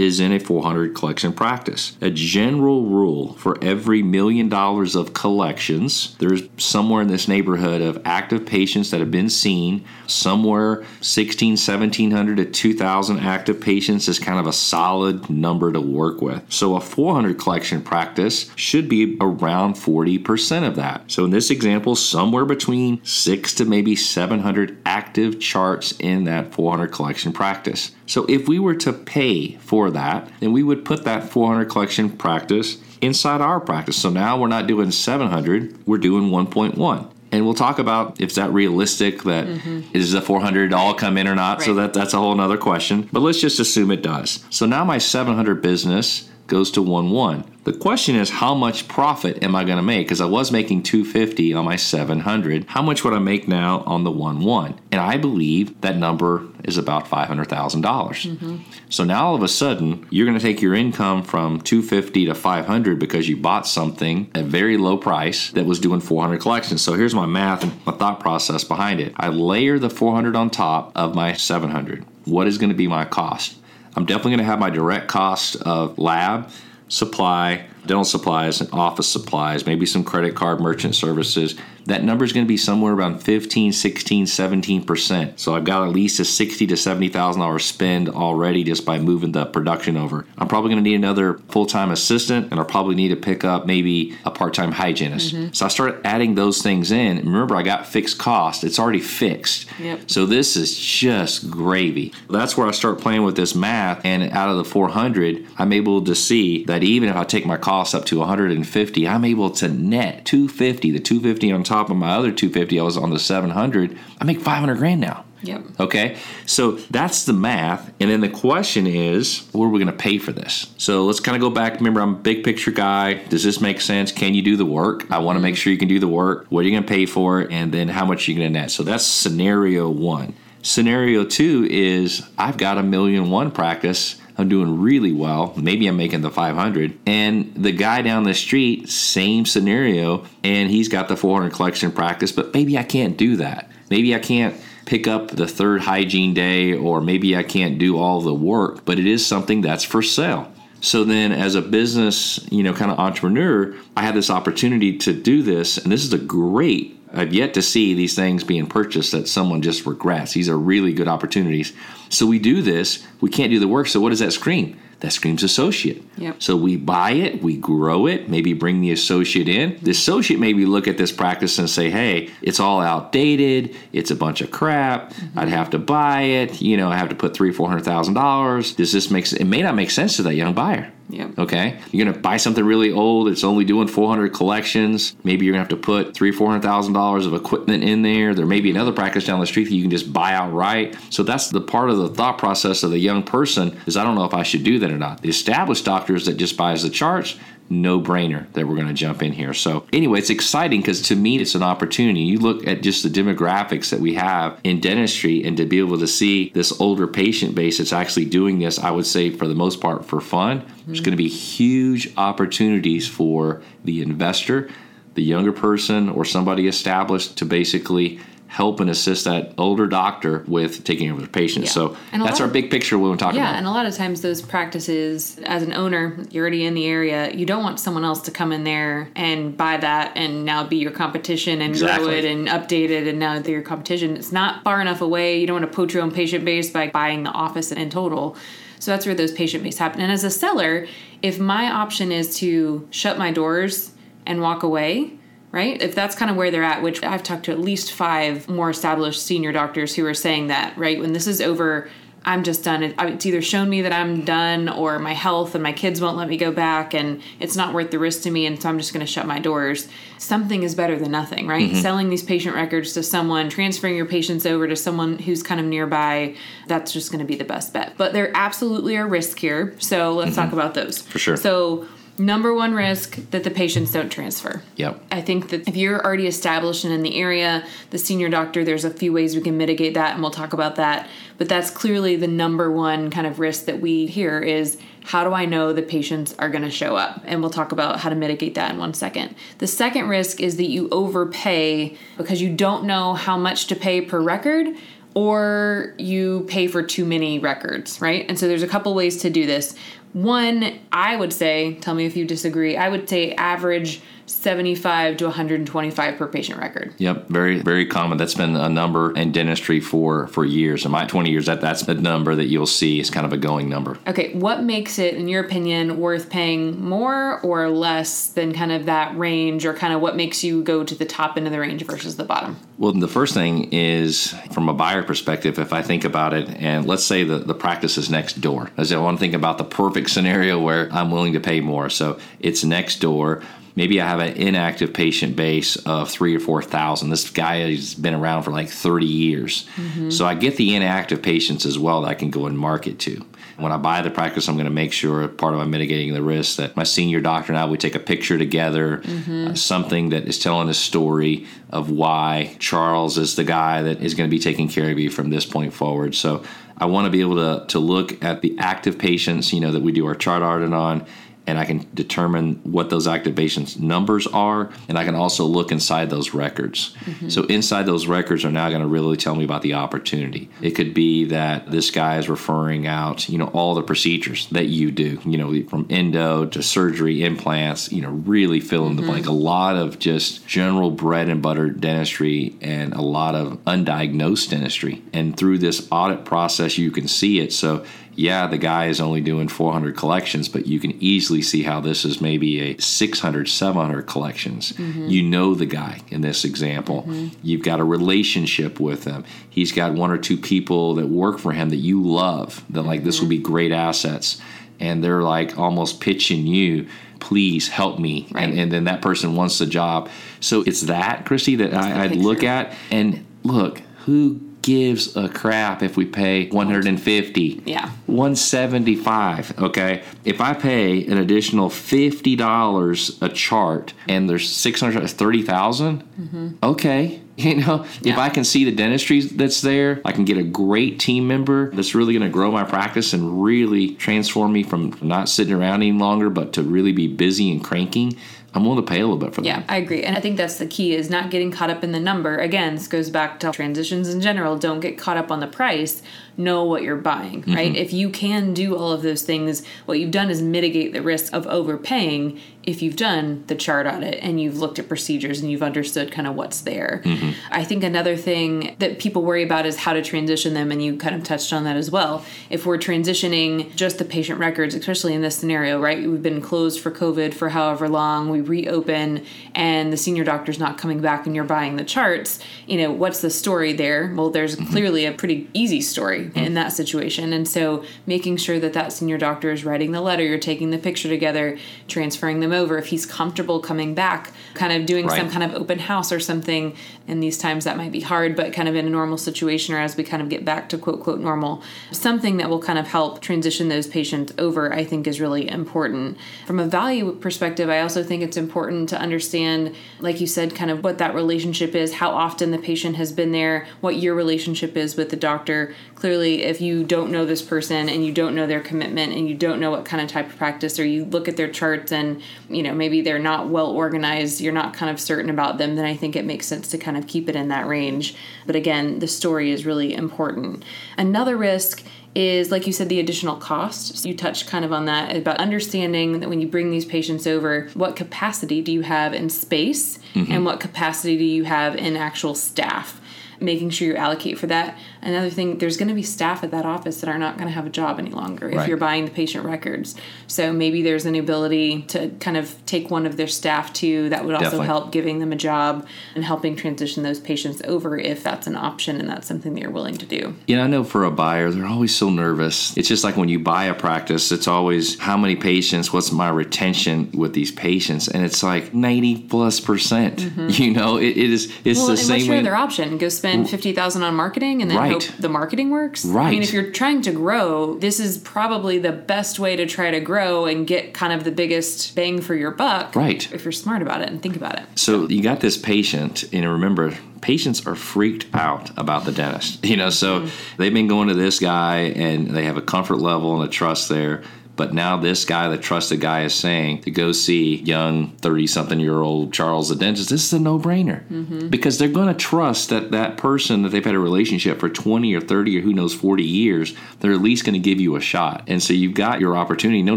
is 0.00 0.18
in 0.18 0.32
a 0.32 0.40
400 0.40 0.94
collection 0.94 1.30
practice. 1.30 1.96
A 2.00 2.10
general 2.10 2.86
rule 2.86 3.34
for 3.34 3.62
every 3.62 4.02
million 4.02 4.48
dollars 4.48 4.96
of 4.96 5.12
collections, 5.12 6.16
there's 6.18 6.42
somewhere 6.56 7.02
in 7.02 7.08
this 7.08 7.28
neighborhood 7.28 7.82
of 7.82 8.00
active 8.06 8.46
patients 8.46 8.90
that 8.90 9.00
have 9.00 9.10
been 9.10 9.28
seen, 9.28 9.84
somewhere 10.06 10.84
16, 11.02 11.50
1700 11.52 12.36
to 12.38 12.44
2000 12.46 13.18
active 13.18 13.60
patients 13.60 14.08
is 14.08 14.18
kind 14.18 14.40
of 14.40 14.46
a 14.46 14.52
solid 14.52 15.28
number 15.28 15.70
to 15.70 15.80
work 15.80 16.22
with. 16.22 16.42
So 16.48 16.76
a 16.76 16.80
400 16.80 17.38
collection 17.38 17.82
practice 17.82 18.50
should 18.56 18.88
be 18.88 19.18
around 19.20 19.74
40% 19.74 20.66
of 20.66 20.76
that. 20.76 21.10
So 21.10 21.26
in 21.26 21.30
this 21.30 21.50
example, 21.50 21.94
somewhere 21.94 22.46
between 22.46 23.04
6 23.04 23.54
to 23.54 23.66
maybe 23.66 23.94
700 23.94 24.80
active 24.86 25.40
charts 25.40 25.92
in 25.98 26.24
that 26.24 26.54
400 26.54 26.88
collection 26.88 27.32
practice. 27.32 27.92
So 28.06 28.24
if 28.28 28.48
we 28.48 28.58
were 28.58 28.74
to 28.76 28.92
pay 28.92 29.56
for 29.58 29.89
that, 29.90 30.30
then 30.40 30.52
we 30.52 30.62
would 30.62 30.84
put 30.84 31.04
that 31.04 31.28
400 31.28 31.66
collection 31.66 32.10
practice 32.10 32.78
inside 33.00 33.40
our 33.40 33.60
practice. 33.60 33.96
So 33.96 34.10
now 34.10 34.38
we're 34.38 34.48
not 34.48 34.66
doing 34.66 34.90
700, 34.90 35.86
we're 35.86 35.98
doing 35.98 36.30
1.1 36.30 37.10
and 37.32 37.44
we'll 37.44 37.54
talk 37.54 37.78
about 37.78 38.20
if 38.20 38.34
that 38.34 38.52
realistic 38.52 39.22
that 39.22 39.46
mm-hmm. 39.46 39.80
is 39.96 40.12
the 40.12 40.20
400 40.20 40.72
all 40.72 40.94
come 40.94 41.16
in 41.16 41.28
or 41.28 41.34
not 41.34 41.58
right. 41.58 41.64
so 41.64 41.74
that 41.74 41.94
that's 41.94 42.14
a 42.14 42.18
whole 42.18 42.38
other 42.40 42.58
question 42.58 43.08
but 43.12 43.20
let's 43.20 43.40
just 43.40 43.60
assume 43.60 43.90
it 43.90 44.02
does 44.02 44.44
so 44.50 44.66
now 44.66 44.84
my 44.84 44.98
700 44.98 45.62
business 45.62 46.28
goes 46.46 46.70
to 46.72 46.82
1 46.82 47.10
1 47.10 47.49
the 47.64 47.72
question 47.74 48.16
is 48.16 48.30
how 48.30 48.54
much 48.54 48.88
profit 48.88 49.42
am 49.42 49.54
I 49.54 49.64
going 49.64 49.76
to 49.76 49.82
make? 49.82 50.06
Because 50.06 50.20
I 50.20 50.26
was 50.26 50.50
making 50.50 50.82
250 50.82 51.52
on 51.52 51.64
my 51.64 51.76
700. 51.76 52.64
How 52.68 52.80
much 52.80 53.04
would 53.04 53.12
I 53.12 53.18
make 53.18 53.46
now 53.46 53.80
on 53.86 54.04
the 54.04 54.10
1 54.10 54.40
1? 54.40 54.80
And 54.92 55.00
I 55.00 55.18
believe 55.18 55.78
that 55.82 55.96
number 55.96 56.46
is 56.64 56.78
about 56.78 57.06
$500,000. 57.06 57.46
mm-hmm. 57.82 58.56
So 58.88 59.04
now 59.04 59.26
all 59.26 59.34
of 59.34 59.42
a 59.42 59.48
sudden, 59.48 60.06
you're 60.10 60.26
going 60.26 60.38
to 60.38 60.44
take 60.44 60.62
your 60.62 60.74
income 60.74 61.22
from 61.22 61.60
250 61.60 62.26
to 62.26 62.34
500 62.34 62.98
because 62.98 63.28
you 63.28 63.36
bought 63.36 63.66
something 63.66 64.30
at 64.34 64.46
very 64.46 64.76
low 64.76 64.96
price 64.96 65.50
that 65.50 65.66
was 65.66 65.78
doing 65.78 66.00
400 66.00 66.40
collections. 66.40 66.82
So 66.82 66.94
here's 66.94 67.14
my 67.14 67.26
math 67.26 67.62
and 67.62 67.72
my 67.84 67.92
thought 67.92 68.20
process 68.20 68.64
behind 68.64 69.00
it. 69.00 69.12
I 69.16 69.28
layer 69.28 69.78
the 69.78 69.90
400 69.90 70.34
on 70.34 70.50
top 70.50 70.92
of 70.94 71.14
my 71.14 71.34
700. 71.34 72.04
What 72.24 72.46
is 72.46 72.58
going 72.58 72.70
to 72.70 72.76
be 72.76 72.86
my 72.86 73.04
cost? 73.04 73.56
I'm 73.96 74.06
definitely 74.06 74.32
going 74.32 74.38
to 74.38 74.44
have 74.44 74.58
my 74.58 74.70
direct 74.70 75.08
cost 75.08 75.56
of 75.62 75.98
lab 75.98 76.50
supply, 76.90 77.66
dental 77.86 78.04
supplies, 78.04 78.60
and 78.60 78.70
office 78.72 79.08
supplies, 79.08 79.64
maybe 79.64 79.86
some 79.86 80.04
credit 80.04 80.34
card 80.34 80.60
merchant 80.60 80.94
services, 80.94 81.54
that 81.86 82.04
number 82.04 82.24
is 82.24 82.32
going 82.32 82.44
to 82.44 82.48
be 82.48 82.56
somewhere 82.56 82.92
around 82.92 83.22
15, 83.22 83.72
16, 83.72 84.26
17%. 84.26 85.38
So 85.38 85.54
I've 85.54 85.64
got 85.64 85.86
at 85.86 85.92
least 85.92 86.20
a 86.20 86.24
60 86.24 86.66
to 86.66 86.74
$70,000 86.74 87.60
spend 87.60 88.08
already 88.08 88.64
just 88.64 88.84
by 88.84 88.98
moving 88.98 89.32
the 89.32 89.46
production 89.46 89.96
over. 89.96 90.26
I'm 90.38 90.48
probably 90.48 90.70
going 90.70 90.82
to 90.84 90.88
need 90.88 90.96
another 90.96 91.34
full-time 91.48 91.90
assistant 91.90 92.50
and 92.50 92.60
I'll 92.60 92.66
probably 92.66 92.94
need 92.94 93.08
to 93.08 93.16
pick 93.16 93.44
up 93.44 93.66
maybe 93.66 94.16
a 94.24 94.30
part-time 94.30 94.72
hygienist. 94.72 95.34
Mm-hmm. 95.34 95.52
So 95.52 95.66
I 95.66 95.68
started 95.68 96.00
adding 96.04 96.34
those 96.34 96.62
things 96.62 96.90
in. 96.90 97.18
Remember, 97.18 97.56
I 97.56 97.62
got 97.62 97.86
fixed 97.86 98.18
cost. 98.18 98.64
It's 98.64 98.78
already 98.78 99.00
fixed. 99.00 99.66
Yep. 99.78 100.10
So 100.10 100.26
this 100.26 100.56
is 100.56 100.78
just 100.78 101.50
gravy. 101.50 102.12
That's 102.28 102.56
where 102.56 102.66
I 102.66 102.72
start 102.72 103.00
playing 103.00 103.24
with 103.24 103.36
this 103.36 103.54
math 103.54 104.04
and 104.04 104.30
out 104.32 104.48
of 104.48 104.56
the 104.56 104.64
400, 104.64 105.46
I'm 105.58 105.72
able 105.72 106.04
to 106.04 106.14
see 106.14 106.64
that 106.64 106.82
even 106.82 107.08
if 107.08 107.16
I 107.16 107.24
take 107.24 107.46
my 107.46 107.56
costs 107.56 107.94
up 107.94 108.04
to 108.06 108.18
150, 108.18 109.08
I'm 109.08 109.24
able 109.24 109.50
to 109.52 109.68
net 109.68 110.24
250, 110.24 110.90
the 110.90 111.00
250 111.00 111.52
on 111.52 111.62
top 111.64 111.69
of 111.70 111.96
my 111.96 112.10
other 112.10 112.32
250 112.32 112.80
I 112.80 112.82
was 112.82 112.96
on 112.96 113.10
the 113.10 113.18
700, 113.18 113.98
I 114.20 114.24
make 114.24 114.40
500 114.40 114.78
grand 114.78 115.00
now. 115.00 115.24
Yep. 115.42 115.62
Okay. 115.80 116.18
So 116.46 116.72
that's 116.72 117.24
the 117.24 117.32
math. 117.32 117.92
And 118.00 118.10
then 118.10 118.20
the 118.20 118.28
question 118.28 118.86
is, 118.86 119.48
where 119.52 119.68
are 119.68 119.70
we 119.70 119.78
going 119.78 119.90
to 119.90 119.96
pay 119.96 120.18
for 120.18 120.32
this? 120.32 120.72
So 120.76 121.06
let's 121.06 121.20
kind 121.20 121.34
of 121.34 121.40
go 121.40 121.50
back. 121.50 121.76
Remember, 121.76 122.00
I'm 122.00 122.14
a 122.14 122.18
big 122.18 122.44
picture 122.44 122.70
guy. 122.70 123.14
Does 123.14 123.42
this 123.42 123.60
make 123.60 123.80
sense? 123.80 124.12
Can 124.12 124.34
you 124.34 124.42
do 124.42 124.56
the 124.56 124.66
work? 124.66 125.10
I 125.10 125.18
want 125.18 125.36
to 125.36 125.40
make 125.40 125.54
mm-hmm. 125.54 125.60
sure 125.60 125.72
you 125.72 125.78
can 125.78 125.88
do 125.88 125.98
the 125.98 126.08
work. 126.08 126.46
What 126.50 126.60
are 126.60 126.62
you 126.64 126.72
going 126.72 126.82
to 126.82 126.88
pay 126.88 127.06
for 127.06 127.40
it? 127.40 127.50
And 127.50 127.72
then 127.72 127.88
how 127.88 128.04
much 128.04 128.28
are 128.28 128.32
you 128.32 128.38
going 128.38 128.52
to 128.52 128.60
net? 128.60 128.70
So 128.70 128.82
that's 128.82 129.04
scenario 129.04 129.88
one. 129.88 130.34
Scenario 130.62 131.24
two 131.24 131.66
is 131.70 132.28
I've 132.36 132.58
got 132.58 132.76
a 132.76 132.82
million 132.82 133.30
one 133.30 133.50
practice 133.50 134.19
I'm 134.40 134.48
doing 134.48 134.80
really 134.80 135.12
well. 135.12 135.52
Maybe 135.56 135.86
I'm 135.86 135.96
making 135.96 136.22
the 136.22 136.30
500. 136.30 136.98
And 137.06 137.54
the 137.54 137.72
guy 137.72 138.02
down 138.02 138.24
the 138.24 138.34
street, 138.34 138.88
same 138.88 139.46
scenario, 139.46 140.24
and 140.42 140.70
he's 140.70 140.88
got 140.88 141.08
the 141.08 141.16
400 141.16 141.52
collection 141.52 141.92
practice, 141.92 142.32
but 142.32 142.54
maybe 142.54 142.78
I 142.78 142.82
can't 142.82 143.16
do 143.16 143.36
that. 143.36 143.70
Maybe 143.90 144.14
I 144.14 144.18
can't 144.18 144.54
pick 144.86 145.06
up 145.06 145.28
the 145.28 145.46
third 145.46 145.82
hygiene 145.82 146.34
day, 146.34 146.74
or 146.74 147.00
maybe 147.00 147.36
I 147.36 147.42
can't 147.42 147.78
do 147.78 147.98
all 147.98 148.20
the 148.20 148.34
work, 148.34 148.84
but 148.84 148.98
it 148.98 149.06
is 149.06 149.24
something 149.24 149.60
that's 149.60 149.84
for 149.84 150.02
sale. 150.02 150.50
So 150.80 151.04
then, 151.04 151.30
as 151.30 151.54
a 151.54 151.62
business, 151.62 152.40
you 152.50 152.62
know, 152.62 152.72
kind 152.72 152.90
of 152.90 152.98
entrepreneur, 152.98 153.74
I 153.96 154.02
had 154.02 154.14
this 154.14 154.30
opportunity 154.30 154.96
to 154.98 155.12
do 155.12 155.42
this, 155.42 155.76
and 155.76 155.92
this 155.92 156.04
is 156.04 156.12
a 156.12 156.18
great. 156.18 156.99
I've 157.12 157.32
yet 157.32 157.54
to 157.54 157.62
see 157.62 157.94
these 157.94 158.14
things 158.14 158.44
being 158.44 158.66
purchased 158.66 159.12
that 159.12 159.28
someone 159.28 159.62
just 159.62 159.86
regrets. 159.86 160.32
These 160.32 160.48
are 160.48 160.58
really 160.58 160.92
good 160.92 161.08
opportunities. 161.08 161.72
So 162.08 162.26
we 162.26 162.38
do 162.38 162.62
this. 162.62 163.04
We 163.20 163.30
can't 163.30 163.50
do 163.50 163.58
the 163.58 163.68
work. 163.68 163.88
So 163.88 164.00
what 164.00 164.10
does 164.10 164.20
that 164.20 164.32
scream? 164.32 164.78
that 165.00 165.12
screams 165.12 165.42
associate. 165.42 166.02
Yep. 166.18 166.42
So 166.42 166.56
we 166.56 166.76
buy 166.76 167.12
it, 167.12 167.42
we 167.42 167.56
grow 167.56 168.06
it, 168.06 168.28
maybe 168.28 168.52
bring 168.52 168.80
the 168.80 168.92
associate 168.92 169.48
in. 169.48 169.78
The 169.82 169.90
associate 169.90 170.38
maybe 170.38 170.66
look 170.66 170.86
at 170.86 170.98
this 170.98 171.10
practice 171.10 171.58
and 171.58 171.68
say, 171.68 171.90
hey, 171.90 172.30
it's 172.42 172.60
all 172.60 172.80
outdated, 172.80 173.74
it's 173.92 174.10
a 174.10 174.16
bunch 174.16 174.42
of 174.42 174.50
crap, 174.50 175.12
mm-hmm. 175.12 175.38
I'd 175.38 175.48
have 175.48 175.70
to 175.70 175.78
buy 175.78 176.22
it, 176.22 176.60
you 176.60 176.76
know, 176.76 176.90
I 176.90 176.96
have 176.96 177.08
to 177.08 177.14
put 177.14 177.34
three, 177.34 177.52
four 177.52 177.68
hundred 177.68 177.84
thousand 177.84 178.14
dollars. 178.14 178.74
Does 178.74 178.92
this 178.92 179.10
make 179.10 179.30
it 179.32 179.44
may 179.44 179.62
not 179.62 179.74
make 179.74 179.90
sense 179.90 180.16
to 180.16 180.22
that 180.24 180.34
young 180.34 180.54
buyer. 180.54 180.92
Yeah. 181.10 181.28
Okay. 181.38 181.78
You're 181.90 182.06
gonna 182.06 182.18
buy 182.18 182.36
something 182.36 182.64
really 182.64 182.92
old. 182.92 183.28
It's 183.28 183.44
only 183.44 183.64
doing 183.64 183.88
400 183.88 184.32
collections. 184.32 185.16
Maybe 185.24 185.44
you're 185.44 185.52
gonna 185.52 185.62
have 185.62 185.68
to 185.70 185.76
put 185.76 186.14
three, 186.14 186.30
four 186.30 186.48
hundred 186.48 186.62
thousand 186.62 186.92
dollars 186.92 187.26
of 187.26 187.34
equipment 187.34 187.82
in 187.84 188.02
there. 188.02 188.34
There 188.34 188.46
may 188.46 188.60
be 188.60 188.70
another 188.70 188.92
practice 188.92 189.24
down 189.24 189.40
the 189.40 189.46
street 189.46 189.64
that 189.64 189.74
you 189.74 189.82
can 189.82 189.90
just 189.90 190.12
buy 190.12 190.34
outright. 190.34 190.96
So 191.10 191.22
that's 191.22 191.50
the 191.50 191.60
part 191.60 191.90
of 191.90 191.98
the 191.98 192.08
thought 192.08 192.38
process 192.38 192.82
of 192.82 192.90
the 192.90 192.98
young 192.98 193.22
person 193.22 193.78
is 193.86 193.96
I 193.96 194.04
don't 194.04 194.14
know 194.14 194.24
if 194.24 194.34
I 194.34 194.42
should 194.42 194.64
do 194.64 194.78
that 194.78 194.90
or 194.90 194.98
not. 194.98 195.22
The 195.22 195.28
established 195.28 195.84
doctors 195.84 196.26
that 196.26 196.36
just 196.36 196.56
buys 196.56 196.82
the 196.82 196.90
charts, 196.90 197.36
no 197.70 198.00
brainer 198.00 198.52
that 198.52 198.66
we're 198.66 198.74
going 198.74 198.88
to 198.88 198.92
jump 198.92 199.22
in 199.22 199.32
here. 199.32 199.54
So, 199.54 199.86
anyway, 199.92 200.18
it's 200.18 200.28
exciting 200.28 200.80
because 200.80 201.00
to 201.02 201.16
me, 201.16 201.38
it's 201.38 201.54
an 201.54 201.62
opportunity. 201.62 202.20
You 202.20 202.40
look 202.40 202.66
at 202.66 202.82
just 202.82 203.04
the 203.04 203.08
demographics 203.08 203.90
that 203.90 204.00
we 204.00 204.14
have 204.14 204.58
in 204.64 204.80
dentistry 204.80 205.44
and 205.44 205.56
to 205.56 205.64
be 205.64 205.78
able 205.78 205.98
to 205.98 206.08
see 206.08 206.50
this 206.50 206.78
older 206.80 207.06
patient 207.06 207.54
base 207.54 207.78
that's 207.78 207.92
actually 207.92 208.24
doing 208.24 208.58
this, 208.58 208.78
I 208.78 208.90
would 208.90 209.06
say 209.06 209.30
for 209.30 209.46
the 209.46 209.54
most 209.54 209.80
part 209.80 210.04
for 210.04 210.20
fun, 210.20 210.62
mm-hmm. 210.62 210.86
there's 210.86 211.00
going 211.00 211.12
to 211.12 211.16
be 211.16 211.28
huge 211.28 212.12
opportunities 212.16 213.08
for 213.08 213.62
the 213.84 214.02
investor, 214.02 214.68
the 215.14 215.22
younger 215.22 215.52
person, 215.52 216.08
or 216.08 216.24
somebody 216.24 216.66
established 216.66 217.38
to 217.38 217.44
basically 217.44 218.18
help 218.50 218.80
and 218.80 218.90
assist 218.90 219.26
that 219.26 219.54
older 219.58 219.86
doctor 219.86 220.44
with 220.48 220.82
taking 220.82 221.08
over 221.08 221.20
the 221.20 221.28
patient. 221.28 221.66
Yeah. 221.66 221.70
So 221.70 221.96
that's 222.10 222.40
our 222.40 222.48
of, 222.48 222.52
big 222.52 222.68
picture 222.68 222.98
we 222.98 223.06
want 223.06 223.20
to 223.20 223.24
talk 223.24 223.34
yeah, 223.34 223.42
about. 223.42 223.52
Yeah, 223.52 223.58
and 223.58 223.66
a 223.68 223.70
lot 223.70 223.86
of 223.86 223.94
times 223.94 224.22
those 224.22 224.42
practices, 224.42 225.38
as 225.44 225.62
an 225.62 225.72
owner, 225.72 226.18
you're 226.32 226.42
already 226.42 226.64
in 226.64 226.74
the 226.74 226.84
area. 226.84 227.30
You 227.30 227.46
don't 227.46 227.62
want 227.62 227.78
someone 227.78 228.04
else 228.04 228.20
to 228.22 228.32
come 228.32 228.50
in 228.50 228.64
there 228.64 229.08
and 229.14 229.56
buy 229.56 229.76
that 229.76 230.16
and 230.16 230.44
now 230.44 230.64
be 230.64 230.78
your 230.78 230.90
competition 230.90 231.62
and 231.62 231.70
exactly. 231.70 232.06
grow 232.06 232.14
it 232.16 232.24
and 232.24 232.48
update 232.48 232.90
it 232.90 233.06
and 233.06 233.20
now 233.20 233.38
they're 233.38 233.52
your 233.52 233.62
competition. 233.62 234.16
It's 234.16 234.32
not 234.32 234.64
far 234.64 234.80
enough 234.80 235.00
away. 235.00 235.38
You 235.38 235.46
don't 235.46 235.60
want 235.60 235.70
to 235.70 235.76
poach 235.76 235.94
your 235.94 236.02
own 236.02 236.10
patient 236.10 236.44
base 236.44 236.70
by 236.70 236.88
buying 236.88 237.22
the 237.22 237.30
office 237.30 237.70
in 237.70 237.88
total. 237.88 238.36
So 238.80 238.90
that's 238.90 239.06
where 239.06 239.14
those 239.14 239.30
patient 239.30 239.62
base 239.62 239.78
happen. 239.78 240.00
And 240.00 240.10
as 240.10 240.24
a 240.24 240.30
seller, 240.30 240.88
if 241.22 241.38
my 241.38 241.70
option 241.70 242.10
is 242.10 242.36
to 242.38 242.88
shut 242.90 243.16
my 243.16 243.30
doors 243.30 243.92
and 244.26 244.40
walk 244.40 244.64
away, 244.64 245.19
right? 245.52 245.80
If 245.80 245.94
that's 245.94 246.14
kind 246.14 246.30
of 246.30 246.36
where 246.36 246.50
they're 246.50 246.62
at, 246.62 246.82
which 246.82 247.02
I've 247.02 247.22
talked 247.22 247.44
to 247.44 247.52
at 247.52 247.58
least 247.58 247.92
five 247.92 248.48
more 248.48 248.70
established 248.70 249.22
senior 249.22 249.52
doctors 249.52 249.94
who 249.94 250.06
are 250.06 250.14
saying 250.14 250.48
that, 250.48 250.76
right? 250.76 250.98
When 250.98 251.12
this 251.12 251.26
is 251.26 251.40
over, 251.40 251.90
I'm 252.24 252.44
just 252.44 252.64
done. 252.64 252.82
It's 252.82 253.24
either 253.24 253.40
shown 253.40 253.70
me 253.70 253.82
that 253.82 253.92
I'm 253.92 254.24
done 254.24 254.68
or 254.68 254.98
my 254.98 255.14
health 255.14 255.54
and 255.54 255.62
my 255.62 255.72
kids 255.72 256.00
won't 256.00 256.18
let 256.18 256.28
me 256.28 256.36
go 256.36 256.52
back 256.52 256.92
and 256.92 257.22
it's 257.38 257.56
not 257.56 257.72
worth 257.72 257.90
the 257.90 257.98
risk 257.98 258.22
to 258.22 258.30
me 258.30 258.44
and 258.44 258.60
so 258.60 258.68
I'm 258.68 258.78
just 258.78 258.92
going 258.92 259.04
to 259.04 259.10
shut 259.10 259.26
my 259.26 259.38
doors. 259.38 259.88
Something 260.18 260.62
is 260.62 260.74
better 260.74 260.98
than 260.98 261.10
nothing, 261.10 261.46
right? 261.46 261.70
Mm-hmm. 261.70 261.80
Selling 261.80 262.10
these 262.10 262.22
patient 262.22 262.54
records 262.54 262.92
to 262.92 263.02
someone, 263.02 263.48
transferring 263.48 263.96
your 263.96 264.06
patients 264.06 264.44
over 264.44 264.68
to 264.68 264.76
someone 264.76 265.18
who's 265.18 265.42
kind 265.42 265.60
of 265.60 265.66
nearby, 265.66 266.36
that's 266.66 266.92
just 266.92 267.10
going 267.10 267.20
to 267.20 267.24
be 267.24 267.36
the 267.36 267.44
best 267.44 267.72
bet. 267.72 267.94
But 267.96 268.12
there 268.12 268.30
absolutely 268.34 268.98
are 268.98 269.06
risks 269.06 269.40
here. 269.40 269.74
So 269.78 270.12
let's 270.12 270.32
mm-hmm. 270.32 270.40
talk 270.42 270.52
about 270.52 270.74
those. 270.74 271.00
For 271.00 271.18
sure. 271.18 271.38
So 271.38 271.88
Number 272.20 272.52
one 272.52 272.74
risk 272.74 273.16
that 273.30 273.44
the 273.44 273.50
patients 273.50 273.92
don't 273.92 274.10
transfer. 274.10 274.62
Yep. 274.76 275.02
I 275.10 275.22
think 275.22 275.48
that 275.48 275.66
if 275.66 275.74
you're 275.74 276.04
already 276.04 276.26
established 276.26 276.84
and 276.84 276.92
in 276.92 277.02
the 277.02 277.18
area, 277.18 277.66
the 277.88 277.96
senior 277.96 278.28
doctor, 278.28 278.62
there's 278.62 278.84
a 278.84 278.90
few 278.90 279.10
ways 279.10 279.34
we 279.34 279.40
can 279.40 279.56
mitigate 279.56 279.94
that, 279.94 280.12
and 280.12 280.22
we'll 280.22 280.30
talk 280.30 280.52
about 280.52 280.76
that. 280.76 281.08
But 281.38 281.48
that's 281.48 281.70
clearly 281.70 282.16
the 282.16 282.28
number 282.28 282.70
one 282.70 283.10
kind 283.10 283.26
of 283.26 283.40
risk 283.40 283.64
that 283.64 283.80
we 283.80 284.06
hear 284.06 284.38
is 284.38 284.76
how 285.02 285.24
do 285.24 285.32
I 285.32 285.46
know 285.46 285.72
the 285.72 285.80
patients 285.80 286.34
are 286.38 286.50
going 286.50 286.62
to 286.62 286.70
show 286.70 286.94
up? 286.94 287.22
And 287.24 287.40
we'll 287.40 287.48
talk 287.48 287.72
about 287.72 288.00
how 288.00 288.10
to 288.10 288.14
mitigate 288.14 288.54
that 288.56 288.70
in 288.70 288.76
one 288.76 288.92
second. 288.92 289.34
The 289.56 289.66
second 289.66 290.10
risk 290.10 290.42
is 290.42 290.58
that 290.58 290.68
you 290.68 290.90
overpay 290.90 291.96
because 292.18 292.42
you 292.42 292.54
don't 292.54 292.84
know 292.84 293.14
how 293.14 293.38
much 293.38 293.66
to 293.68 293.76
pay 293.76 294.02
per 294.02 294.20
record 294.20 294.76
or 295.14 295.94
you 295.98 296.44
pay 296.48 296.66
for 296.68 296.82
too 296.82 297.04
many 297.04 297.38
records, 297.38 298.00
right? 298.00 298.24
And 298.28 298.38
so 298.38 298.46
there's 298.46 298.62
a 298.62 298.68
couple 298.68 298.94
ways 298.94 299.22
to 299.22 299.30
do 299.30 299.44
this. 299.46 299.74
One, 300.12 300.80
I 300.90 301.14
would 301.14 301.32
say, 301.32 301.74
tell 301.74 301.94
me 301.94 302.04
if 302.04 302.16
you 302.16 302.24
disagree, 302.24 302.76
I 302.76 302.88
would 302.88 303.08
say 303.08 303.32
average 303.32 304.00
75 304.30 305.16
to 305.18 305.24
125 305.26 306.16
per 306.16 306.26
patient 306.28 306.58
record. 306.58 306.94
Yep, 306.98 307.28
very 307.28 307.60
very 307.60 307.86
common. 307.86 308.18
That's 308.18 308.34
been 308.34 308.56
a 308.56 308.68
number 308.68 309.12
in 309.16 309.32
dentistry 309.32 309.80
for 309.80 310.28
for 310.28 310.44
years. 310.44 310.84
In 310.84 310.92
my 310.92 311.04
20 311.06 311.30
years, 311.30 311.46
that 311.46 311.60
that's 311.60 311.82
the 311.82 311.94
number 311.94 312.34
that 312.34 312.46
you'll 312.46 312.66
see 312.66 313.00
is 313.00 313.10
kind 313.10 313.26
of 313.26 313.32
a 313.32 313.36
going 313.36 313.68
number. 313.68 313.98
Okay, 314.06 314.32
what 314.34 314.62
makes 314.62 314.98
it, 314.98 315.14
in 315.14 315.28
your 315.28 315.44
opinion, 315.44 315.98
worth 315.98 316.30
paying 316.30 316.82
more 316.82 317.40
or 317.40 317.68
less 317.68 318.28
than 318.28 318.52
kind 318.52 318.72
of 318.72 318.86
that 318.86 319.16
range, 319.18 319.66
or 319.66 319.74
kind 319.74 319.92
of 319.92 320.00
what 320.00 320.16
makes 320.16 320.44
you 320.44 320.62
go 320.62 320.84
to 320.84 320.94
the 320.94 321.04
top 321.04 321.36
end 321.36 321.46
of 321.46 321.52
the 321.52 321.60
range 321.60 321.84
versus 321.84 322.16
the 322.16 322.24
bottom? 322.24 322.56
Well, 322.78 322.92
the 322.92 323.08
first 323.08 323.34
thing 323.34 323.72
is 323.72 324.34
from 324.52 324.68
a 324.68 324.74
buyer 324.74 325.02
perspective, 325.02 325.58
if 325.58 325.72
I 325.72 325.82
think 325.82 326.04
about 326.04 326.32
it, 326.32 326.48
and 326.48 326.86
let's 326.86 327.04
say 327.04 327.24
the, 327.24 327.38
the 327.38 327.54
practice 327.54 327.98
is 327.98 328.10
next 328.10 328.40
door. 328.40 328.70
As 328.76 328.92
I 328.92 328.98
want 328.98 329.18
to 329.18 329.20
think 329.20 329.34
about 329.34 329.58
the 329.58 329.64
perfect 329.64 330.10
scenario 330.10 330.58
where 330.60 330.88
I'm 330.92 331.10
willing 331.10 331.32
to 331.34 331.40
pay 331.40 331.60
more. 331.60 331.90
So 331.90 332.18
it's 332.40 332.64
next 332.64 332.96
door 333.00 333.42
maybe 333.80 333.98
I 333.98 334.06
have 334.06 334.20
an 334.20 334.34
inactive 334.34 334.92
patient 334.92 335.36
base 335.36 335.74
of 335.76 336.10
three 336.10 336.36
or 336.36 336.38
four 336.38 336.60
thousand. 336.60 337.08
This 337.08 337.30
guy 337.30 337.70
has 337.70 337.94
been 337.94 338.12
around 338.12 338.42
for 338.42 338.50
like 338.50 338.68
30 338.68 339.06
years. 339.06 339.66
Mm-hmm. 339.76 340.10
So 340.10 340.26
I 340.26 340.34
get 340.34 340.56
the 340.56 340.74
inactive 340.74 341.22
patients 341.22 341.64
as 341.64 341.78
well 341.78 342.02
that 342.02 342.08
I 342.08 342.12
can 342.12 342.28
go 342.28 342.44
and 342.44 342.58
market 342.58 342.98
to. 342.98 343.24
When 343.56 343.72
I 343.72 343.78
buy 343.78 344.02
the 344.02 344.10
practice, 344.10 344.48
I'm 344.48 344.56
going 344.56 344.66
to 344.66 344.70
make 344.70 344.92
sure 344.92 345.26
part 345.28 345.54
of 345.54 345.60
my 345.60 345.64
mitigating 345.64 346.12
the 346.12 346.22
risk 346.22 346.58
that 346.58 346.76
my 346.76 346.82
senior 346.82 347.22
doctor 347.22 347.52
and 347.52 347.58
I 347.58 347.64
we 347.64 347.78
take 347.78 347.94
a 347.94 348.00
picture 348.00 348.36
together, 348.36 348.98
mm-hmm. 348.98 349.48
uh, 349.48 349.54
something 349.54 350.10
that 350.10 350.28
is 350.28 350.38
telling 350.38 350.68
a 350.68 350.74
story 350.74 351.46
of 351.70 351.90
why 351.90 352.56
Charles 352.58 353.16
is 353.16 353.36
the 353.36 353.44
guy 353.44 353.80
that 353.80 354.02
is 354.02 354.12
going 354.12 354.28
to 354.28 354.36
be 354.36 354.42
taking 354.42 354.68
care 354.68 354.90
of 354.90 354.98
you 354.98 355.08
from 355.08 355.30
this 355.30 355.46
point 355.46 355.72
forward. 355.72 356.14
So 356.14 356.44
I 356.76 356.84
want 356.84 357.06
to 357.06 357.10
be 357.10 357.22
able 357.22 357.36
to 357.36 357.66
to 357.68 357.78
look 357.78 358.22
at 358.22 358.42
the 358.42 358.58
active 358.58 358.98
patients, 358.98 359.54
you 359.54 359.60
know, 359.60 359.72
that 359.72 359.82
we 359.82 359.92
do 359.92 360.06
our 360.06 360.14
chart 360.14 360.42
audit 360.42 360.74
on 360.74 361.06
and 361.50 361.58
I 361.58 361.64
can 361.64 361.86
determine 361.94 362.60
what 362.62 362.90
those 362.90 363.08
activations 363.08 363.78
numbers 363.78 364.26
are, 364.28 364.70
and 364.88 364.96
I 364.96 365.04
can 365.04 365.16
also 365.16 365.44
look 365.44 365.72
inside 365.72 366.08
those 366.08 366.32
records. 366.32 366.94
Mm-hmm. 367.04 367.28
So 367.28 367.44
inside 367.44 367.86
those 367.86 368.06
records 368.06 368.44
are 368.44 368.52
now 368.52 368.68
going 368.68 368.82
to 368.82 368.86
really 368.86 369.16
tell 369.16 369.34
me 369.34 369.44
about 369.44 369.62
the 369.62 369.74
opportunity. 369.74 370.48
It 370.62 370.70
could 370.70 370.94
be 370.94 371.24
that 371.24 371.70
this 371.70 371.90
guy 371.90 372.18
is 372.18 372.28
referring 372.28 372.86
out, 372.86 373.28
you 373.28 373.36
know, 373.36 373.48
all 373.48 373.74
the 373.74 373.82
procedures 373.82 374.46
that 374.50 374.66
you 374.66 374.92
do, 374.92 375.20
you 375.26 375.36
know, 375.36 375.68
from 375.68 375.86
endo 375.90 376.46
to 376.46 376.62
surgery, 376.62 377.24
implants, 377.24 377.90
you 377.90 378.00
know, 378.00 378.10
really 378.10 378.60
fill 378.60 378.86
in 378.86 378.92
mm-hmm. 378.92 379.00
the 379.00 379.12
blank. 379.12 379.26
A 379.26 379.32
lot 379.32 379.74
of 379.74 379.98
just 379.98 380.46
general 380.46 380.92
bread 380.92 381.28
and 381.28 381.42
butter 381.42 381.68
dentistry 381.68 382.54
and 382.60 382.94
a 382.94 383.02
lot 383.02 383.34
of 383.34 383.62
undiagnosed 383.64 384.50
dentistry. 384.50 385.02
And 385.12 385.36
through 385.36 385.58
this 385.58 385.88
audit 385.90 386.24
process, 386.24 386.78
you 386.78 386.92
can 386.92 387.08
see 387.08 387.40
it. 387.40 387.52
So 387.52 387.84
yeah, 388.20 388.46
the 388.46 388.58
guy 388.58 388.88
is 388.88 389.00
only 389.00 389.22
doing 389.22 389.48
400 389.48 389.96
collections, 389.96 390.46
but 390.46 390.66
you 390.66 390.78
can 390.78 390.92
easily 391.02 391.40
see 391.40 391.62
how 391.62 391.80
this 391.80 392.04
is 392.04 392.20
maybe 392.20 392.60
a 392.60 392.78
600, 392.78 393.48
700 393.48 394.02
collections. 394.02 394.72
Mm-hmm. 394.72 395.08
You 395.08 395.22
know 395.22 395.54
the 395.54 395.64
guy 395.64 396.02
in 396.10 396.20
this 396.20 396.44
example. 396.44 397.04
Mm-hmm. 397.04 397.38
You've 397.42 397.62
got 397.62 397.80
a 397.80 397.84
relationship 397.84 398.78
with 398.78 399.04
him. 399.04 399.24
He's 399.48 399.72
got 399.72 399.94
one 399.94 400.10
or 400.10 400.18
two 400.18 400.36
people 400.36 400.96
that 400.96 401.06
work 401.06 401.38
for 401.38 401.52
him 401.52 401.70
that 401.70 401.76
you 401.76 402.02
love, 402.02 402.62
that 402.68 402.82
like, 402.82 403.00
mm-hmm. 403.00 403.06
this 403.06 403.20
would 403.20 403.30
be 403.30 403.38
great 403.38 403.72
assets. 403.72 404.38
And 404.80 405.02
they're 405.02 405.22
like 405.22 405.58
almost 405.58 406.00
pitching 406.00 406.46
you 406.46 406.88
please 407.20 407.68
help 407.68 407.98
me 407.98 408.26
right. 408.30 408.48
and, 408.48 408.58
and, 408.58 408.72
then 408.72 408.84
that 408.84 409.02
person 409.02 409.36
wants 409.36 409.58
the 409.58 409.66
job 409.66 410.08
so 410.40 410.62
it's 410.62 410.80
that 410.82 411.26
christy 411.26 411.54
that 411.54 411.74
I, 411.74 412.06
would 412.06 412.16
look 412.16 412.42
at 412.42 412.74
and 412.90 413.26
look 413.42 413.80
who 414.06 414.40
gives 414.62 415.16
a 415.16 415.28
crap 415.28 415.82
if 415.82 415.96
we 415.96 416.04
pay 416.04 416.48
150 416.48 417.62
yeah 417.64 417.90
175 418.06 419.58
okay 419.58 420.02
if 420.24 420.40
i 420.40 420.52
pay 420.52 421.06
an 421.06 421.18
additional 421.18 421.68
$50 421.68 423.22
a 423.22 423.28
chart 423.30 423.94
and 424.08 424.28
there's 424.28 424.48
600 424.48 425.08
30000 425.08 426.02
mm-hmm. 426.02 426.48
okay 426.62 427.20
you 427.36 427.56
know 427.56 427.86
yeah. 428.02 428.12
if 428.12 428.18
i 428.18 428.28
can 428.28 428.44
see 428.44 428.64
the 428.64 428.72
dentistry 428.72 429.20
that's 429.20 429.62
there 429.62 430.00
i 430.04 430.12
can 430.12 430.24
get 430.24 430.36
a 430.36 430.42
great 430.42 431.00
team 431.00 431.26
member 431.26 431.70
that's 431.70 431.94
really 431.94 432.12
going 432.12 432.22
to 432.22 432.32
grow 432.32 432.50
my 432.50 432.64
practice 432.64 433.12
and 433.12 433.42
really 433.42 433.94
transform 433.94 434.52
me 434.52 434.62
from 434.62 434.96
not 435.00 435.28
sitting 435.28 435.54
around 435.54 435.82
any 435.82 435.92
longer 435.92 436.28
but 436.28 436.52
to 436.52 436.62
really 436.62 436.92
be 436.92 437.06
busy 437.06 437.50
and 437.50 437.64
cranking 437.64 438.16
I'm 438.52 438.64
willing 438.64 438.84
to 438.84 438.88
pay 438.88 438.98
a 438.98 439.02
little 439.02 439.16
bit 439.16 439.34
for 439.34 439.42
that. 439.42 439.46
Yeah, 439.46 439.62
I 439.68 439.76
agree. 439.76 440.02
And 440.02 440.16
I 440.16 440.20
think 440.20 440.36
that's 440.36 440.58
the 440.58 440.66
key 440.66 440.94
is 440.94 441.08
not 441.08 441.30
getting 441.30 441.52
caught 441.52 441.70
up 441.70 441.84
in 441.84 441.92
the 441.92 442.00
number. 442.00 442.36
Again, 442.38 442.74
this 442.74 442.88
goes 442.88 443.08
back 443.08 443.38
to 443.40 443.52
transitions 443.52 444.08
in 444.08 444.20
general. 444.20 444.58
Don't 444.58 444.80
get 444.80 444.98
caught 444.98 445.16
up 445.16 445.30
on 445.30 445.40
the 445.40 445.46
price 445.46 446.02
know 446.40 446.64
what 446.64 446.82
you're 446.82 446.96
buying, 446.96 447.42
right? 447.42 447.72
Mm-hmm. 447.72 447.76
If 447.76 447.92
you 447.92 448.10
can 448.10 448.52
do 448.54 448.76
all 448.76 448.92
of 448.92 449.02
those 449.02 449.22
things, 449.22 449.62
what 449.86 450.00
you've 450.00 450.10
done 450.10 450.30
is 450.30 450.42
mitigate 450.42 450.92
the 450.92 451.02
risk 451.02 451.32
of 451.32 451.46
overpaying 451.46 452.40
if 452.64 452.82
you've 452.82 452.96
done 452.96 453.42
the 453.46 453.54
chart 453.54 453.86
audit 453.86 454.18
and 454.22 454.40
you've 454.40 454.58
looked 454.58 454.78
at 454.78 454.86
procedures 454.86 455.40
and 455.40 455.50
you've 455.50 455.62
understood 455.62 456.12
kind 456.12 456.26
of 456.26 456.34
what's 456.34 456.60
there. 456.60 457.00
Mm-hmm. 457.04 457.30
I 457.50 457.64
think 457.64 457.82
another 457.82 458.16
thing 458.16 458.76
that 458.78 458.98
people 458.98 459.22
worry 459.22 459.42
about 459.42 459.64
is 459.64 459.76
how 459.76 459.94
to 459.94 460.02
transition 460.02 460.52
them, 460.52 460.70
and 460.70 460.82
you 460.82 460.96
kind 460.96 461.14
of 461.14 461.24
touched 461.24 461.52
on 461.52 461.64
that 461.64 461.76
as 461.76 461.90
well. 461.90 462.24
If 462.50 462.66
we're 462.66 462.78
transitioning 462.78 463.74
just 463.74 463.98
the 463.98 464.04
patient 464.04 464.38
records, 464.38 464.74
especially 464.74 465.14
in 465.14 465.22
this 465.22 465.38
scenario, 465.38 465.80
right? 465.80 466.06
We've 466.06 466.22
been 466.22 466.42
closed 466.42 466.80
for 466.80 466.90
COVID 466.90 467.32
for 467.32 467.48
however 467.48 467.88
long, 467.88 468.28
we 468.28 468.40
reopen, 468.40 469.24
and 469.54 469.92
the 469.92 469.96
senior 469.96 470.24
doctor's 470.24 470.58
not 470.58 470.76
coming 470.76 471.00
back 471.00 471.26
and 471.26 471.34
you're 471.34 471.44
buying 471.44 471.76
the 471.76 471.84
charts, 471.84 472.40
you 472.66 472.76
know, 472.76 472.92
what's 472.92 473.20
the 473.20 473.30
story 473.30 473.72
there? 473.72 474.12
Well, 474.14 474.30
there's 474.30 474.56
mm-hmm. 474.56 474.70
clearly 474.70 475.06
a 475.06 475.12
pretty 475.12 475.48
easy 475.54 475.80
story 475.80 476.26
mm-hmm. 476.26 476.38
in 476.38 476.54
that 476.54 476.72
situation. 476.72 477.32
And 477.32 477.48
so 477.48 477.84
making 478.06 478.36
sure 478.36 478.60
that 478.60 478.74
that 478.74 478.92
senior 478.92 479.18
doctor 479.18 479.50
is 479.50 479.64
writing 479.64 479.92
the 479.92 480.00
letter, 480.00 480.22
you're 480.22 480.38
taking 480.38 480.70
the 480.70 480.78
picture 480.78 481.08
together, 481.08 481.58
transferring 481.88 482.40
them 482.40 482.49
over. 482.52 482.78
If 482.78 482.86
he's 482.86 483.06
comfortable 483.06 483.60
coming 483.60 483.94
back, 483.94 484.32
kind 484.54 484.72
of 484.72 484.86
doing 484.86 485.06
right. 485.06 485.18
some 485.18 485.30
kind 485.30 485.42
of 485.42 485.54
open 485.54 485.78
house 485.78 486.12
or 486.12 486.20
something. 486.20 486.76
In 487.06 487.20
these 487.20 487.38
times, 487.38 487.64
that 487.64 487.76
might 487.76 487.90
be 487.90 488.00
hard, 488.00 488.36
but 488.36 488.52
kind 488.52 488.68
of 488.68 488.76
in 488.76 488.86
a 488.86 488.90
normal 488.90 489.18
situation 489.18 489.74
or 489.74 489.78
as 489.78 489.96
we 489.96 490.04
kind 490.04 490.22
of 490.22 490.28
get 490.28 490.44
back 490.44 490.68
to 490.68 490.78
quote, 490.78 491.00
quote, 491.00 491.18
normal, 491.18 491.62
something 491.90 492.36
that 492.36 492.48
will 492.48 492.60
kind 492.60 492.78
of 492.78 492.86
help 492.86 493.20
transition 493.20 493.68
those 493.68 493.88
patients 493.88 494.32
over, 494.38 494.72
I 494.72 494.84
think 494.84 495.06
is 495.06 495.20
really 495.20 495.48
important. 495.48 496.18
From 496.46 496.60
a 496.60 496.66
value 496.66 497.12
perspective, 497.12 497.68
I 497.68 497.80
also 497.80 498.04
think 498.04 498.22
it's 498.22 498.36
important 498.36 498.88
to 498.90 499.00
understand, 499.00 499.74
like 499.98 500.20
you 500.20 500.26
said, 500.26 500.54
kind 500.54 500.70
of 500.70 500.84
what 500.84 500.98
that 500.98 501.14
relationship 501.14 501.74
is, 501.74 501.94
how 501.94 502.10
often 502.10 502.52
the 502.52 502.58
patient 502.58 502.96
has 502.96 503.12
been 503.12 503.32
there, 503.32 503.66
what 503.80 503.96
your 503.96 504.14
relationship 504.14 504.76
is 504.76 504.96
with 504.96 505.10
the 505.10 505.16
doctor. 505.16 505.74
Clearly, 505.96 506.42
if 506.44 506.60
you 506.60 506.84
don't 506.84 507.10
know 507.10 507.26
this 507.26 507.42
person 507.42 507.88
and 507.88 508.04
you 508.04 508.12
don't 508.12 508.34
know 508.34 508.46
their 508.46 508.60
commitment 508.60 509.12
and 509.12 509.28
you 509.28 509.34
don't 509.34 509.60
know 509.60 509.70
what 509.70 509.84
kind 509.84 510.02
of 510.02 510.08
type 510.08 510.28
of 510.28 510.36
practice, 510.36 510.78
or 510.78 510.84
you 510.84 511.04
look 511.04 511.28
at 511.28 511.36
their 511.36 511.50
charts 511.50 511.90
and, 511.90 512.22
you 512.50 512.62
know, 512.62 512.74
maybe 512.74 513.00
they're 513.00 513.18
not 513.18 513.48
well 513.48 513.70
organized, 513.70 514.40
you're 514.40 514.52
not 514.52 514.74
kind 514.74 514.90
of 514.90 515.00
certain 515.00 515.30
about 515.30 515.58
them, 515.58 515.76
then 515.76 515.84
I 515.84 515.96
think 515.96 516.16
it 516.16 516.24
makes 516.24 516.46
sense 516.46 516.68
to 516.68 516.78
kind 516.78 516.96
of 516.96 517.06
keep 517.06 517.28
it 517.28 517.36
in 517.36 517.48
that 517.48 517.66
range. 517.66 518.16
But 518.46 518.56
again, 518.56 518.98
the 518.98 519.08
story 519.08 519.50
is 519.50 519.64
really 519.64 519.94
important. 519.94 520.64
Another 520.98 521.36
risk 521.36 521.84
is 522.14 522.50
like 522.50 522.66
you 522.66 522.72
said 522.72 522.88
the 522.88 522.98
additional 522.98 523.36
cost 523.36 523.96
so 523.96 524.08
you 524.08 524.16
touched 524.16 524.48
kind 524.48 524.64
of 524.64 524.72
on 524.72 524.86
that 524.86 525.14
about 525.14 525.36
understanding 525.36 526.18
that 526.18 526.28
when 526.28 526.40
you 526.40 526.48
bring 526.48 526.70
these 526.70 526.84
patients 526.84 527.24
over 527.24 527.68
what 527.74 527.94
capacity 527.94 528.60
do 528.60 528.72
you 528.72 528.80
have 528.80 529.14
in 529.14 529.30
space 529.30 529.98
mm-hmm. 530.14 530.32
and 530.32 530.44
what 530.44 530.58
capacity 530.58 531.16
do 531.16 531.24
you 531.24 531.44
have 531.44 531.76
in 531.76 531.96
actual 531.96 532.34
staff 532.34 533.00
making 533.38 533.70
sure 533.70 533.86
you 533.86 533.94
allocate 533.94 534.38
for 534.38 534.48
that 534.48 534.76
Another 535.02 535.30
thing, 535.30 535.58
there's 535.58 535.76
going 535.76 535.88
to 535.88 535.94
be 535.94 536.02
staff 536.02 536.44
at 536.44 536.50
that 536.50 536.66
office 536.66 537.00
that 537.00 537.08
are 537.08 537.18
not 537.18 537.36
going 537.36 537.46
to 537.46 537.54
have 537.54 537.66
a 537.66 537.70
job 537.70 537.98
any 537.98 538.10
longer 538.10 538.50
if 538.50 538.68
you're 538.68 538.76
buying 538.76 539.06
the 539.06 539.10
patient 539.10 539.46
records. 539.46 539.94
So 540.26 540.52
maybe 540.52 540.82
there's 540.82 541.06
an 541.06 541.14
ability 541.14 541.82
to 541.88 542.10
kind 542.20 542.36
of 542.36 542.54
take 542.66 542.90
one 542.90 543.06
of 543.06 543.16
their 543.16 543.26
staff 543.26 543.72
too. 543.72 544.10
That 544.10 544.26
would 544.26 544.34
also 544.34 544.44
Definitely. 544.44 544.66
help 544.66 544.92
giving 544.92 545.18
them 545.20 545.32
a 545.32 545.36
job 545.36 545.86
and 546.14 546.22
helping 546.22 546.54
transition 546.54 547.02
those 547.02 547.18
patients 547.18 547.62
over 547.64 547.96
if 547.96 548.22
that's 548.22 548.46
an 548.46 548.56
option 548.56 549.00
and 549.00 549.08
that's 549.08 549.26
something 549.26 549.54
that 549.54 549.60
you're 549.60 549.70
willing 549.70 549.96
to 549.96 550.06
do. 550.06 550.34
Yeah, 550.46 550.64
I 550.64 550.66
know 550.66 550.84
for 550.84 551.04
a 551.04 551.10
buyer, 551.10 551.50
they're 551.50 551.66
always 551.66 551.96
so 551.96 552.10
nervous. 552.10 552.76
It's 552.76 552.88
just 552.88 553.02
like 553.02 553.16
when 553.16 553.30
you 553.30 553.38
buy 553.38 553.64
a 553.64 553.74
practice, 553.74 554.30
it's 554.32 554.48
always 554.48 554.98
how 554.98 555.16
many 555.16 555.34
patients, 555.34 555.92
what's 555.92 556.12
my 556.12 556.28
retention 556.28 557.10
with 557.12 557.32
these 557.32 557.52
patients, 557.52 558.06
and 558.06 558.22
it's 558.22 558.42
like 558.42 558.74
90 558.74 559.22
plus 559.28 559.60
percent. 559.60 560.18
Mm-hmm. 560.18 560.48
You 560.60 560.72
know, 560.72 560.98
it, 560.98 561.16
it 561.16 561.30
is. 561.30 561.50
It's 561.64 561.78
well, 561.78 561.88
the 561.88 561.96
same. 561.96 562.16
What's 562.16 562.26
your 562.26 562.36
other 562.36 562.54
option? 562.54 562.98
Go 562.98 563.08
spend 563.08 563.48
fifty 563.48 563.72
thousand 563.72 564.02
on 564.02 564.14
marketing 564.14 564.60
and 564.60 564.70
then. 564.70 564.76
Right 564.76 564.89
right. 564.89 564.89
Hope 564.92 565.02
the 565.18 565.28
marketing 565.28 565.70
works. 565.70 566.04
Right. 566.04 566.26
I 566.26 566.30
mean, 566.30 566.42
if 566.42 566.52
you're 566.52 566.70
trying 566.70 567.02
to 567.02 567.12
grow, 567.12 567.78
this 567.78 568.00
is 568.00 568.18
probably 568.18 568.78
the 568.78 568.92
best 568.92 569.38
way 569.38 569.56
to 569.56 569.66
try 569.66 569.90
to 569.90 570.00
grow 570.00 570.46
and 570.46 570.66
get 570.66 570.94
kind 570.94 571.12
of 571.12 571.24
the 571.24 571.32
biggest 571.32 571.94
bang 571.94 572.20
for 572.20 572.34
your 572.34 572.50
buck. 572.50 572.94
Right. 572.94 573.30
If 573.32 573.44
you're 573.44 573.52
smart 573.52 573.82
about 573.82 574.02
it 574.02 574.08
and 574.08 574.22
think 574.22 574.36
about 574.36 574.58
it. 574.58 574.64
So 574.76 575.08
you 575.08 575.22
got 575.22 575.40
this 575.40 575.56
patient, 575.56 576.24
and 576.32 576.48
remember, 576.48 576.96
patients 577.20 577.66
are 577.66 577.74
freaked 577.74 578.26
out 578.34 578.70
about 578.78 579.04
the 579.04 579.12
dentist. 579.12 579.64
You 579.70 579.76
know, 579.76 579.90
so 579.90 580.22
mm-hmm. 580.22 580.56
they've 580.56 580.74
been 580.74 580.88
going 580.88 581.08
to 581.08 581.14
this 581.14 581.38
guy 581.38 581.92
and 581.94 582.30
they 582.30 582.44
have 582.44 582.56
a 582.56 582.62
comfort 582.62 582.96
level 582.96 583.40
and 583.40 583.48
a 583.48 583.52
trust 583.52 583.88
there 583.88 584.24
But 584.60 584.74
now 584.74 584.98
this 584.98 585.24
guy, 585.24 585.48
the 585.48 585.56
trusted 585.56 586.02
guy, 586.02 586.24
is 586.24 586.34
saying 586.34 586.82
to 586.82 586.90
go 586.90 587.12
see 587.12 587.62
young 587.62 588.10
30 588.18 588.46
something 588.46 588.78
year 588.78 589.00
old 589.00 589.32
Charles 589.32 589.70
the 589.70 589.74
dentist, 589.74 590.10
this 590.10 590.22
is 590.22 590.34
a 590.34 590.38
no 590.38 590.58
brainer 590.58 591.02
mm-hmm. 591.08 591.48
because 591.48 591.78
they're 591.78 591.88
going 591.88 592.08
to 592.08 592.14
trust 592.14 592.68
that 592.68 592.90
that 592.90 593.16
person 593.16 593.62
that 593.62 593.70
they've 593.70 593.82
had 593.82 593.94
a 593.94 593.98
relationship 593.98 594.60
for 594.60 594.68
20 594.68 595.14
or 595.14 595.22
30 595.22 595.56
or 595.56 595.60
who 595.62 595.72
knows 595.72 595.94
40 595.94 596.24
years, 596.24 596.74
they're 596.98 597.14
at 597.14 597.22
least 597.22 597.46
going 597.46 597.54
to 597.54 597.58
give 597.58 597.80
you 597.80 597.96
a 597.96 598.02
shot. 598.02 598.44
And 598.48 598.62
so 598.62 598.74
you've 598.74 598.92
got 598.92 599.18
your 599.18 599.34
opportunity, 599.34 599.80
no, 599.80 599.96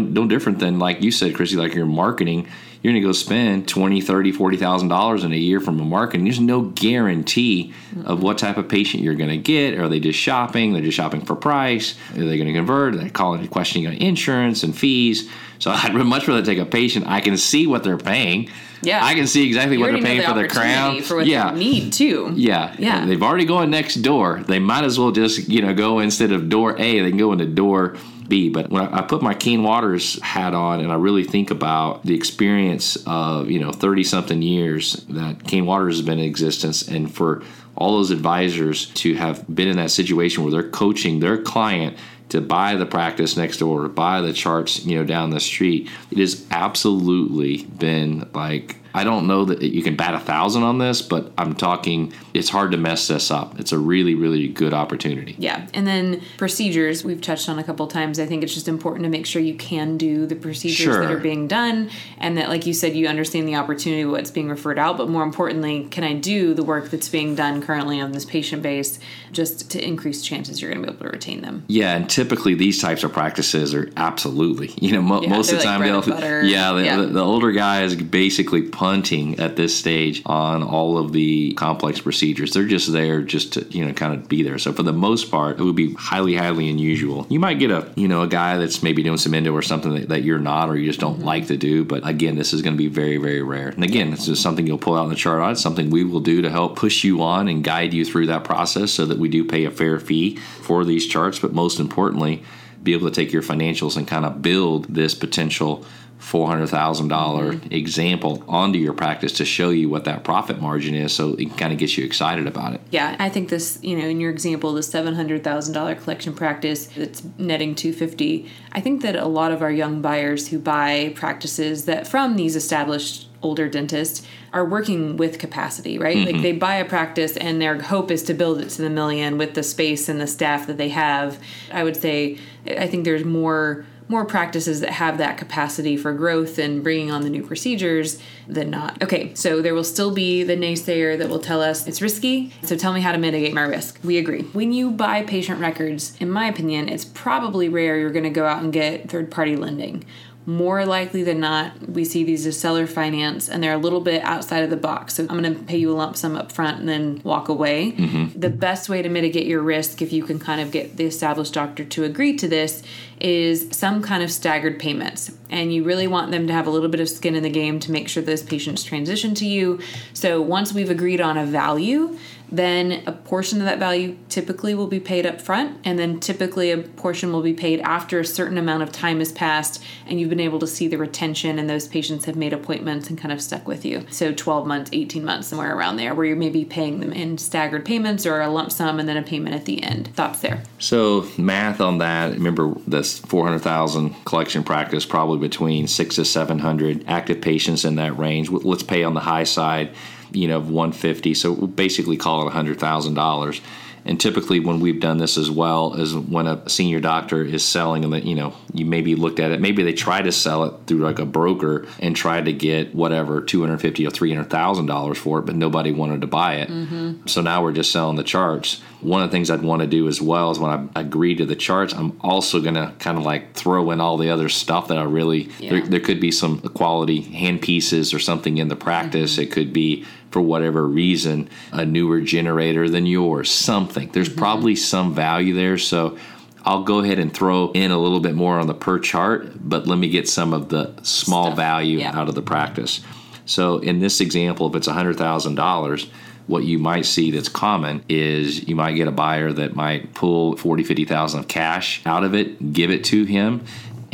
no 0.00 0.26
different 0.26 0.60
than 0.60 0.78
like 0.78 1.02
you 1.02 1.10
said, 1.10 1.34
Chrissy, 1.34 1.56
like 1.56 1.74
your 1.74 1.84
marketing 1.84 2.48
you're 2.84 2.92
going 2.92 3.02
to 3.02 3.08
go 3.08 3.12
spend 3.12 3.66
20 3.66 4.02
30 4.02 4.32
40000 4.32 4.88
dollars 4.88 5.24
in 5.24 5.32
a 5.32 5.36
year 5.36 5.58
from 5.58 5.80
a 5.80 5.84
marketing. 5.84 6.24
There's 6.24 6.38
no 6.38 6.60
guarantee 6.60 7.72
of 8.04 8.22
what 8.22 8.36
type 8.36 8.58
of 8.58 8.68
patient 8.68 9.02
you're 9.02 9.14
going 9.14 9.30
to 9.30 9.38
get. 9.38 9.78
Are 9.78 9.88
they 9.88 10.00
just 10.00 10.18
shopping? 10.18 10.74
They're 10.74 10.82
just 10.82 10.94
shopping 10.94 11.24
for 11.24 11.34
price? 11.34 11.96
Are 12.10 12.26
they 12.26 12.36
going 12.36 12.46
to 12.46 12.52
convert? 12.52 12.94
Are 12.94 12.98
they 12.98 13.08
calling 13.08 13.48
questioning 13.48 13.86
on 13.86 13.94
insurance 13.94 14.62
and 14.64 14.76
fees? 14.76 15.30
So 15.58 15.70
i'd 15.74 15.94
much 15.94 16.28
rather 16.28 16.44
take 16.44 16.58
a 16.58 16.66
patient. 16.66 17.06
I 17.08 17.20
can 17.20 17.38
see 17.38 17.66
what 17.66 17.84
they're 17.84 17.96
paying. 17.96 18.50
Yeah, 18.82 19.02
I 19.02 19.14
can 19.14 19.26
see 19.26 19.46
exactly 19.46 19.76
you 19.78 19.82
what 19.82 19.92
they're 19.92 20.02
paying 20.02 20.20
the 20.20 20.26
for 20.26 20.34
their 20.34 20.48
crown. 20.48 21.00
For 21.00 21.16
what 21.16 21.26
yeah, 21.26 21.52
they 21.52 21.58
need 21.58 21.94
too. 21.94 22.32
Yeah, 22.34 22.76
yeah. 22.78 23.06
They've 23.06 23.22
already 23.22 23.46
gone 23.46 23.70
next 23.70 23.94
door. 24.02 24.44
They 24.46 24.58
might 24.58 24.84
as 24.84 24.98
well 24.98 25.10
just 25.10 25.48
you 25.48 25.62
know 25.62 25.72
go 25.72 26.00
instead 26.00 26.32
of 26.32 26.50
door 26.50 26.78
A, 26.78 27.00
they 27.00 27.08
can 27.08 27.18
go 27.18 27.32
into 27.32 27.46
door 27.46 27.96
be. 28.28 28.48
But 28.48 28.70
when 28.70 28.82
I 28.82 29.02
put 29.02 29.22
my 29.22 29.34
Cain 29.34 29.62
Watters 29.62 30.20
hat 30.22 30.54
on 30.54 30.80
and 30.80 30.90
I 30.90 30.96
really 30.96 31.24
think 31.24 31.50
about 31.50 32.04
the 32.04 32.14
experience 32.14 32.96
of, 33.06 33.50
you 33.50 33.58
know, 33.58 33.72
30 33.72 34.04
something 34.04 34.42
years 34.42 34.94
that 35.08 35.44
Cain 35.46 35.66
Watters 35.66 35.96
has 35.96 36.06
been 36.06 36.18
in 36.18 36.24
existence 36.24 36.86
and 36.88 37.12
for 37.12 37.42
all 37.76 37.96
those 37.96 38.10
advisors 38.10 38.86
to 38.86 39.14
have 39.14 39.44
been 39.52 39.68
in 39.68 39.76
that 39.76 39.90
situation 39.90 40.42
where 40.42 40.52
they're 40.52 40.70
coaching 40.70 41.20
their 41.20 41.38
client 41.38 41.96
to 42.28 42.40
buy 42.40 42.74
the 42.76 42.86
practice 42.86 43.36
next 43.36 43.58
door, 43.58 43.88
buy 43.88 44.20
the 44.20 44.32
charts, 44.32 44.84
you 44.84 44.96
know, 44.96 45.04
down 45.04 45.30
the 45.30 45.40
street, 45.40 45.90
it 46.10 46.18
has 46.18 46.46
absolutely 46.50 47.64
been 47.64 48.28
like 48.32 48.76
I 48.96 49.02
don't 49.02 49.26
know 49.26 49.44
that 49.46 49.60
you 49.60 49.82
can 49.82 49.96
bat 49.96 50.14
a 50.14 50.20
thousand 50.20 50.62
on 50.62 50.78
this, 50.78 51.02
but 51.02 51.32
I'm 51.36 51.54
talking, 51.54 52.12
it's 52.32 52.48
hard 52.48 52.70
to 52.70 52.76
mess 52.78 53.08
this 53.08 53.28
up. 53.28 53.58
It's 53.58 53.72
a 53.72 53.78
really, 53.78 54.14
really 54.14 54.46
good 54.46 54.72
opportunity. 54.72 55.34
Yeah. 55.36 55.66
And 55.74 55.84
then 55.84 56.22
procedures, 56.38 57.04
we've 57.04 57.20
touched 57.20 57.48
on 57.48 57.58
a 57.58 57.64
couple 57.64 57.88
times. 57.88 58.20
I 58.20 58.26
think 58.26 58.44
it's 58.44 58.54
just 58.54 58.68
important 58.68 59.02
to 59.02 59.10
make 59.10 59.26
sure 59.26 59.42
you 59.42 59.56
can 59.56 59.98
do 59.98 60.26
the 60.26 60.36
procedures 60.36 60.84
sure. 60.84 61.00
that 61.00 61.10
are 61.10 61.18
being 61.18 61.48
done 61.48 61.90
and 62.18 62.38
that, 62.38 62.48
like 62.48 62.66
you 62.66 62.72
said, 62.72 62.94
you 62.94 63.08
understand 63.08 63.48
the 63.48 63.56
opportunity 63.56 64.04
what's 64.04 64.30
being 64.30 64.48
referred 64.48 64.78
out. 64.78 64.96
But 64.96 65.08
more 65.08 65.24
importantly, 65.24 65.88
can 65.90 66.04
I 66.04 66.14
do 66.14 66.54
the 66.54 66.62
work 66.62 66.90
that's 66.90 67.08
being 67.08 67.34
done 67.34 67.62
currently 67.62 68.00
on 68.00 68.12
this 68.12 68.24
patient 68.24 68.62
base 68.62 69.00
just 69.32 69.72
to 69.72 69.84
increase 69.84 70.22
chances 70.22 70.62
you're 70.62 70.70
going 70.70 70.84
to 70.84 70.92
be 70.92 70.96
able 70.96 71.06
to 71.06 71.10
retain 71.10 71.40
them? 71.42 71.64
Yeah. 71.66 71.96
And 71.96 72.08
typically 72.08 72.54
these 72.54 72.80
types 72.80 73.02
of 73.02 73.12
practices 73.12 73.74
are 73.74 73.90
absolutely, 73.96 74.72
you 74.80 74.92
know, 74.92 75.02
mo- 75.02 75.22
yeah, 75.22 75.30
most 75.30 75.50
of 75.50 75.58
the 75.58 75.64
like 75.64 75.78
time, 75.78 75.80
they'll, 75.80 76.44
yeah, 76.44 76.72
the, 76.72 76.84
yeah. 76.84 76.96
The, 76.98 77.06
the 77.06 77.24
older 77.24 77.50
guys 77.50 77.96
basically 77.96 78.62
punting 78.84 79.40
at 79.40 79.56
this 79.56 79.74
stage 79.74 80.20
on 80.26 80.62
all 80.62 80.98
of 80.98 81.14
the 81.14 81.54
complex 81.54 82.02
procedures. 82.02 82.52
They're 82.52 82.66
just 82.66 82.92
there 82.92 83.22
just 83.22 83.54
to, 83.54 83.64
you 83.70 83.82
know, 83.82 83.94
kind 83.94 84.12
of 84.12 84.28
be 84.28 84.42
there. 84.42 84.58
So 84.58 84.74
for 84.74 84.82
the 84.82 84.92
most 84.92 85.30
part, 85.30 85.58
it 85.58 85.62
would 85.62 85.74
be 85.74 85.94
highly, 85.94 86.34
highly 86.34 86.68
unusual. 86.68 87.26
You 87.30 87.40
might 87.40 87.58
get 87.58 87.70
a, 87.70 87.90
you 87.96 88.08
know, 88.08 88.20
a 88.20 88.26
guy 88.26 88.58
that's 88.58 88.82
maybe 88.82 89.02
doing 89.02 89.16
some 89.16 89.32
endo 89.32 89.54
or 89.54 89.62
something 89.62 89.94
that, 89.94 90.10
that 90.10 90.22
you're 90.22 90.38
not 90.38 90.68
or 90.68 90.76
you 90.76 90.86
just 90.86 91.00
don't 91.00 91.14
mm-hmm. 91.14 91.24
like 91.24 91.46
to 91.46 91.56
do. 91.56 91.82
But 91.82 92.06
again, 92.06 92.36
this 92.36 92.52
is 92.52 92.60
going 92.60 92.74
to 92.74 92.78
be 92.78 92.88
very, 92.88 93.16
very 93.16 93.40
rare. 93.40 93.68
And 93.68 93.84
again, 93.84 94.12
it's 94.12 94.26
just 94.26 94.42
something 94.42 94.66
you'll 94.66 94.76
pull 94.76 94.98
out 94.98 95.04
in 95.04 95.08
the 95.08 95.16
chart 95.16 95.40
on. 95.40 95.52
It's 95.52 95.62
something 95.62 95.88
we 95.88 96.04
will 96.04 96.20
do 96.20 96.42
to 96.42 96.50
help 96.50 96.76
push 96.76 97.04
you 97.04 97.22
on 97.22 97.48
and 97.48 97.64
guide 97.64 97.94
you 97.94 98.04
through 98.04 98.26
that 98.26 98.44
process 98.44 98.92
so 98.92 99.06
that 99.06 99.16
we 99.16 99.30
do 99.30 99.46
pay 99.46 99.64
a 99.64 99.70
fair 99.70 99.98
fee 99.98 100.36
for 100.36 100.84
these 100.84 101.06
charts. 101.06 101.38
But 101.38 101.54
most 101.54 101.80
importantly, 101.80 102.42
be 102.82 102.92
able 102.92 103.08
to 103.08 103.14
take 103.14 103.32
your 103.32 103.42
financials 103.42 103.96
and 103.96 104.06
kind 104.06 104.26
of 104.26 104.42
build 104.42 104.92
this 104.92 105.14
potential 105.14 105.86
$400,000 106.24 107.08
mm-hmm. 107.08 107.72
example 107.72 108.42
onto 108.48 108.78
your 108.78 108.94
practice 108.94 109.32
to 109.32 109.44
show 109.44 109.68
you 109.68 109.90
what 109.90 110.04
that 110.04 110.24
profit 110.24 110.58
margin 110.60 110.94
is 110.94 111.12
so 111.12 111.34
it 111.34 111.56
kind 111.58 111.72
of 111.72 111.78
gets 111.78 111.98
you 111.98 112.04
excited 112.04 112.46
about 112.46 112.72
it. 112.72 112.80
Yeah, 112.90 113.14
I 113.18 113.28
think 113.28 113.50
this, 113.50 113.78
you 113.82 113.98
know, 113.98 114.06
in 114.06 114.20
your 114.20 114.30
example, 114.30 114.72
the 114.72 114.80
$700,000 114.80 116.02
collection 116.02 116.32
practice 116.32 116.86
that's 116.86 117.22
netting 117.36 117.74
250, 117.74 118.50
I 118.72 118.80
think 118.80 119.02
that 119.02 119.16
a 119.16 119.26
lot 119.26 119.52
of 119.52 119.60
our 119.60 119.70
young 119.70 120.00
buyers 120.00 120.48
who 120.48 120.58
buy 120.58 121.12
practices 121.14 121.84
that 121.84 122.06
from 122.06 122.36
these 122.36 122.56
established 122.56 123.28
older 123.42 123.68
dentists 123.68 124.26
are 124.54 124.64
working 124.64 125.18
with 125.18 125.38
capacity, 125.38 125.98
right? 125.98 126.16
Mm-hmm. 126.16 126.32
Like 126.32 126.42
they 126.42 126.52
buy 126.52 126.76
a 126.76 126.84
practice 126.86 127.36
and 127.36 127.60
their 127.60 127.80
hope 127.82 128.10
is 128.10 128.22
to 128.24 128.34
build 128.34 128.60
it 128.60 128.70
to 128.70 128.82
the 128.82 128.88
million 128.88 129.36
with 129.36 129.54
the 129.54 129.62
space 129.62 130.08
and 130.08 130.18
the 130.20 130.26
staff 130.26 130.66
that 130.68 130.78
they 130.78 130.88
have. 130.88 131.38
I 131.70 131.84
would 131.84 131.96
say 131.96 132.38
I 132.66 132.86
think 132.86 133.04
there's 133.04 133.24
more 133.24 133.84
more 134.08 134.24
practices 134.24 134.80
that 134.80 134.90
have 134.90 135.18
that 135.18 135.38
capacity 135.38 135.96
for 135.96 136.12
growth 136.12 136.58
and 136.58 136.82
bringing 136.82 137.10
on 137.10 137.22
the 137.22 137.30
new 137.30 137.42
procedures 137.42 138.20
than 138.46 138.70
not. 138.70 139.02
Okay, 139.02 139.34
so 139.34 139.62
there 139.62 139.74
will 139.74 139.84
still 139.84 140.12
be 140.12 140.42
the 140.42 140.56
naysayer 140.56 141.16
that 141.18 141.28
will 141.28 141.38
tell 141.38 141.62
us 141.62 141.86
it's 141.86 142.02
risky, 142.02 142.52
so 142.62 142.76
tell 142.76 142.92
me 142.92 143.00
how 143.00 143.12
to 143.12 143.18
mitigate 143.18 143.54
my 143.54 143.62
risk. 143.62 143.98
We 144.04 144.18
agree. 144.18 144.42
When 144.52 144.72
you 144.72 144.90
buy 144.90 145.22
patient 145.22 145.60
records, 145.60 146.16
in 146.20 146.30
my 146.30 146.48
opinion, 146.48 146.88
it's 146.88 147.04
probably 147.04 147.68
rare 147.68 147.98
you're 147.98 148.10
going 148.10 148.24
to 148.24 148.30
go 148.30 148.46
out 148.46 148.62
and 148.62 148.72
get 148.72 149.08
third 149.10 149.30
party 149.30 149.56
lending 149.56 150.04
more 150.46 150.84
likely 150.84 151.22
than 151.22 151.40
not, 151.40 151.88
we 151.88 152.04
see 152.04 152.22
these 152.22 152.44
as 152.46 152.58
seller 152.58 152.86
finance 152.86 153.48
and 153.48 153.62
they're 153.62 153.72
a 153.72 153.78
little 153.78 154.00
bit 154.00 154.22
outside 154.24 154.62
of 154.62 154.70
the 154.70 154.76
box. 154.76 155.14
So 155.14 155.22
I'm 155.28 155.40
going 155.40 155.54
to 155.54 155.62
pay 155.64 155.78
you 155.78 155.90
a 155.90 155.96
lump 155.96 156.16
sum 156.16 156.36
up 156.36 156.52
front 156.52 156.80
and 156.80 156.88
then 156.88 157.22
walk 157.24 157.48
away. 157.48 157.92
Mm-hmm. 157.92 158.38
The 158.38 158.50
best 158.50 158.88
way 158.88 159.00
to 159.00 159.08
mitigate 159.08 159.46
your 159.46 159.62
risk, 159.62 160.02
if 160.02 160.12
you 160.12 160.22
can 160.22 160.38
kind 160.38 160.60
of 160.60 160.70
get 160.70 160.96
the 160.96 161.04
established 161.04 161.54
doctor 161.54 161.84
to 161.84 162.04
agree 162.04 162.36
to 162.36 162.46
this, 162.46 162.82
is 163.20 163.68
some 163.70 164.02
kind 164.02 164.22
of 164.22 164.30
staggered 164.30 164.78
payments. 164.78 165.32
And 165.48 165.72
you 165.72 165.84
really 165.84 166.06
want 166.06 166.30
them 166.30 166.46
to 166.48 166.52
have 166.52 166.66
a 166.66 166.70
little 166.70 166.90
bit 166.90 167.00
of 167.00 167.08
skin 167.08 167.34
in 167.34 167.42
the 167.42 167.50
game 167.50 167.80
to 167.80 167.90
make 167.90 168.08
sure 168.08 168.22
those 168.22 168.42
patients 168.42 168.84
transition 168.84 169.34
to 169.36 169.46
you. 169.46 169.80
So 170.12 170.42
once 170.42 170.74
we've 170.74 170.90
agreed 170.90 171.20
on 171.20 171.38
a 171.38 171.46
value, 171.46 172.18
then 172.50 173.02
a 173.06 173.12
portion 173.12 173.58
of 173.58 173.64
that 173.64 173.78
value 173.78 174.16
typically 174.28 174.74
will 174.74 174.86
be 174.86 175.00
paid 175.00 175.26
up 175.26 175.40
front 175.40 175.78
and 175.84 175.98
then 175.98 176.20
typically 176.20 176.70
a 176.70 176.78
portion 176.78 177.32
will 177.32 177.42
be 177.42 177.52
paid 177.52 177.80
after 177.80 178.20
a 178.20 178.24
certain 178.24 178.58
amount 178.58 178.82
of 178.82 178.92
time 178.92 179.18
has 179.18 179.32
passed 179.32 179.82
and 180.06 180.20
you've 180.20 180.30
been 180.30 180.40
able 180.40 180.58
to 180.58 180.66
see 180.66 180.86
the 180.86 180.96
retention 180.96 181.58
and 181.58 181.68
those 181.68 181.88
patients 181.88 182.24
have 182.24 182.36
made 182.36 182.52
appointments 182.52 183.08
and 183.08 183.18
kind 183.18 183.32
of 183.32 183.40
stuck 183.40 183.66
with 183.66 183.84
you. 183.84 184.06
So 184.10 184.32
12 184.32 184.66
months 184.66 184.90
18 184.92 185.24
months 185.24 185.48
somewhere 185.48 185.76
around 185.76 185.96
there 185.96 186.14
where 186.14 186.26
you're 186.26 186.36
maybe 186.36 186.64
paying 186.64 187.00
them 187.00 187.12
in 187.12 187.38
staggered 187.38 187.84
payments 187.84 188.26
or 188.26 188.40
a 188.40 188.48
lump 188.48 188.70
sum 188.70 189.00
and 189.00 189.08
then 189.08 189.16
a 189.16 189.22
payment 189.22 189.54
at 189.54 189.64
the 189.64 189.82
end. 189.82 190.14
Thoughts 190.14 190.40
there? 190.40 190.62
So 190.78 191.26
math 191.38 191.80
on 191.80 191.98
that 191.98 192.32
remember 192.32 192.74
this 192.86 193.18
400000 193.18 194.24
collection 194.24 194.62
practice 194.62 195.06
probably 195.06 195.38
between 195.38 195.86
six 195.86 196.16
to 196.16 196.24
700 196.24 197.04
active 197.08 197.40
patients 197.40 197.84
in 197.84 197.96
that 197.96 198.16
range. 198.18 198.50
Let's 198.50 198.82
pay 198.82 199.02
on 199.02 199.14
the 199.14 199.20
high 199.20 199.44
side 199.44 199.94
you 200.34 200.48
know, 200.48 200.58
of 200.58 200.70
150. 200.70 201.34
So 201.34 201.52
we'll 201.52 201.66
basically 201.68 202.16
call 202.16 202.46
it 202.46 202.52
$100,000. 202.52 203.60
And 204.06 204.20
typically, 204.20 204.60
when 204.60 204.80
we've 204.80 205.00
done 205.00 205.16
this 205.16 205.38
as 205.38 205.50
well, 205.50 205.94
is 205.94 206.14
when 206.14 206.46
a 206.46 206.68
senior 206.68 207.00
doctor 207.00 207.42
is 207.42 207.64
selling, 207.64 208.04
and 208.04 208.12
that 208.12 208.24
you 208.24 208.34
know, 208.34 208.54
you 208.72 208.84
maybe 208.84 209.14
looked 209.14 209.40
at 209.40 209.50
it, 209.50 209.60
maybe 209.60 209.82
they 209.82 209.94
try 209.94 210.20
to 210.20 210.30
sell 210.30 210.64
it 210.64 210.74
through 210.86 210.98
like 210.98 211.18
a 211.18 211.24
broker 211.24 211.86
and 212.00 212.14
try 212.14 212.40
to 212.40 212.52
get 212.52 212.94
whatever 212.94 213.40
two 213.40 213.62
hundred 213.62 213.78
fifty 213.78 214.06
or 214.06 214.10
three 214.10 214.34
hundred 214.34 214.50
thousand 214.50 214.86
dollars 214.86 215.16
for 215.16 215.38
it, 215.38 215.46
but 215.46 215.56
nobody 215.56 215.90
wanted 215.90 216.20
to 216.20 216.26
buy 216.26 216.56
it. 216.56 216.68
Mm-hmm. 216.68 217.26
So 217.26 217.40
now 217.40 217.62
we're 217.62 217.72
just 217.72 217.92
selling 217.92 218.16
the 218.16 218.24
charts. 218.24 218.82
One 219.00 219.22
of 219.22 219.30
the 219.30 219.32
things 219.32 219.50
I'd 219.50 219.62
want 219.62 219.80
to 219.80 219.88
do 219.88 220.06
as 220.08 220.20
well 220.20 220.50
is 220.50 220.58
when 220.58 220.70
I 220.70 221.00
agree 221.00 221.34
to 221.36 221.46
the 221.46 221.56
charts, 221.56 221.94
I'm 221.94 222.18
also 222.22 222.60
going 222.60 222.74
to 222.74 222.92
kind 222.98 223.18
of 223.18 223.24
like 223.24 223.54
throw 223.54 223.90
in 223.90 224.00
all 224.00 224.16
the 224.16 224.30
other 224.30 224.48
stuff 224.48 224.88
that 224.88 224.98
I 224.98 225.04
really. 225.04 225.50
Yeah. 225.58 225.70
There, 225.70 225.80
there, 225.82 226.00
could 226.00 226.20
be 226.20 226.30
some 226.30 226.60
quality 226.60 227.20
hand 227.20 227.62
pieces 227.62 228.12
or 228.12 228.18
something 228.18 228.58
in 228.58 228.68
the 228.68 228.76
practice. 228.76 229.32
Mm-hmm. 229.32 229.42
It 229.42 229.52
could 229.52 229.72
be 229.72 230.04
for 230.34 230.42
whatever 230.42 230.84
reason 230.84 231.48
a 231.70 231.86
newer 231.86 232.20
generator 232.20 232.90
than 232.90 233.06
yours, 233.06 233.48
something. 233.48 234.10
There's 234.10 234.28
mm-hmm. 234.28 234.38
probably 234.40 234.74
some 234.74 235.14
value 235.14 235.54
there. 235.54 235.78
So 235.78 236.18
I'll 236.64 236.82
go 236.82 236.98
ahead 236.98 237.20
and 237.20 237.32
throw 237.32 237.70
in 237.70 237.92
a 237.92 237.98
little 237.98 238.18
bit 238.18 238.34
more 238.34 238.58
on 238.58 238.66
the 238.66 238.74
per 238.74 238.98
chart, 238.98 239.52
but 239.56 239.86
let 239.86 239.96
me 239.96 240.08
get 240.08 240.28
some 240.28 240.52
of 240.52 240.70
the 240.70 240.92
small 241.04 241.46
Stuff. 241.46 241.56
value 241.56 242.00
yeah. 242.00 242.18
out 242.18 242.28
of 242.28 242.34
the 242.34 242.42
practice. 242.42 243.00
So 243.46 243.78
in 243.78 244.00
this 244.00 244.20
example, 244.20 244.66
if 244.66 244.74
it's 244.74 244.88
$100,000, 244.88 246.08
what 246.48 246.64
you 246.64 246.80
might 246.80 247.06
see 247.06 247.30
that's 247.30 247.48
common 247.48 248.02
is 248.08 248.66
you 248.66 248.74
might 248.74 248.94
get 248.94 249.06
a 249.06 249.12
buyer 249.12 249.52
that 249.52 249.76
might 249.76 250.14
pull 250.14 250.56
40 250.56 250.82
50,000 250.82 251.38
of 251.38 251.46
cash 251.46 252.02
out 252.04 252.24
of 252.24 252.34
it, 252.34 252.72
give 252.72 252.90
it 252.90 253.04
to 253.04 253.22
him 253.22 253.64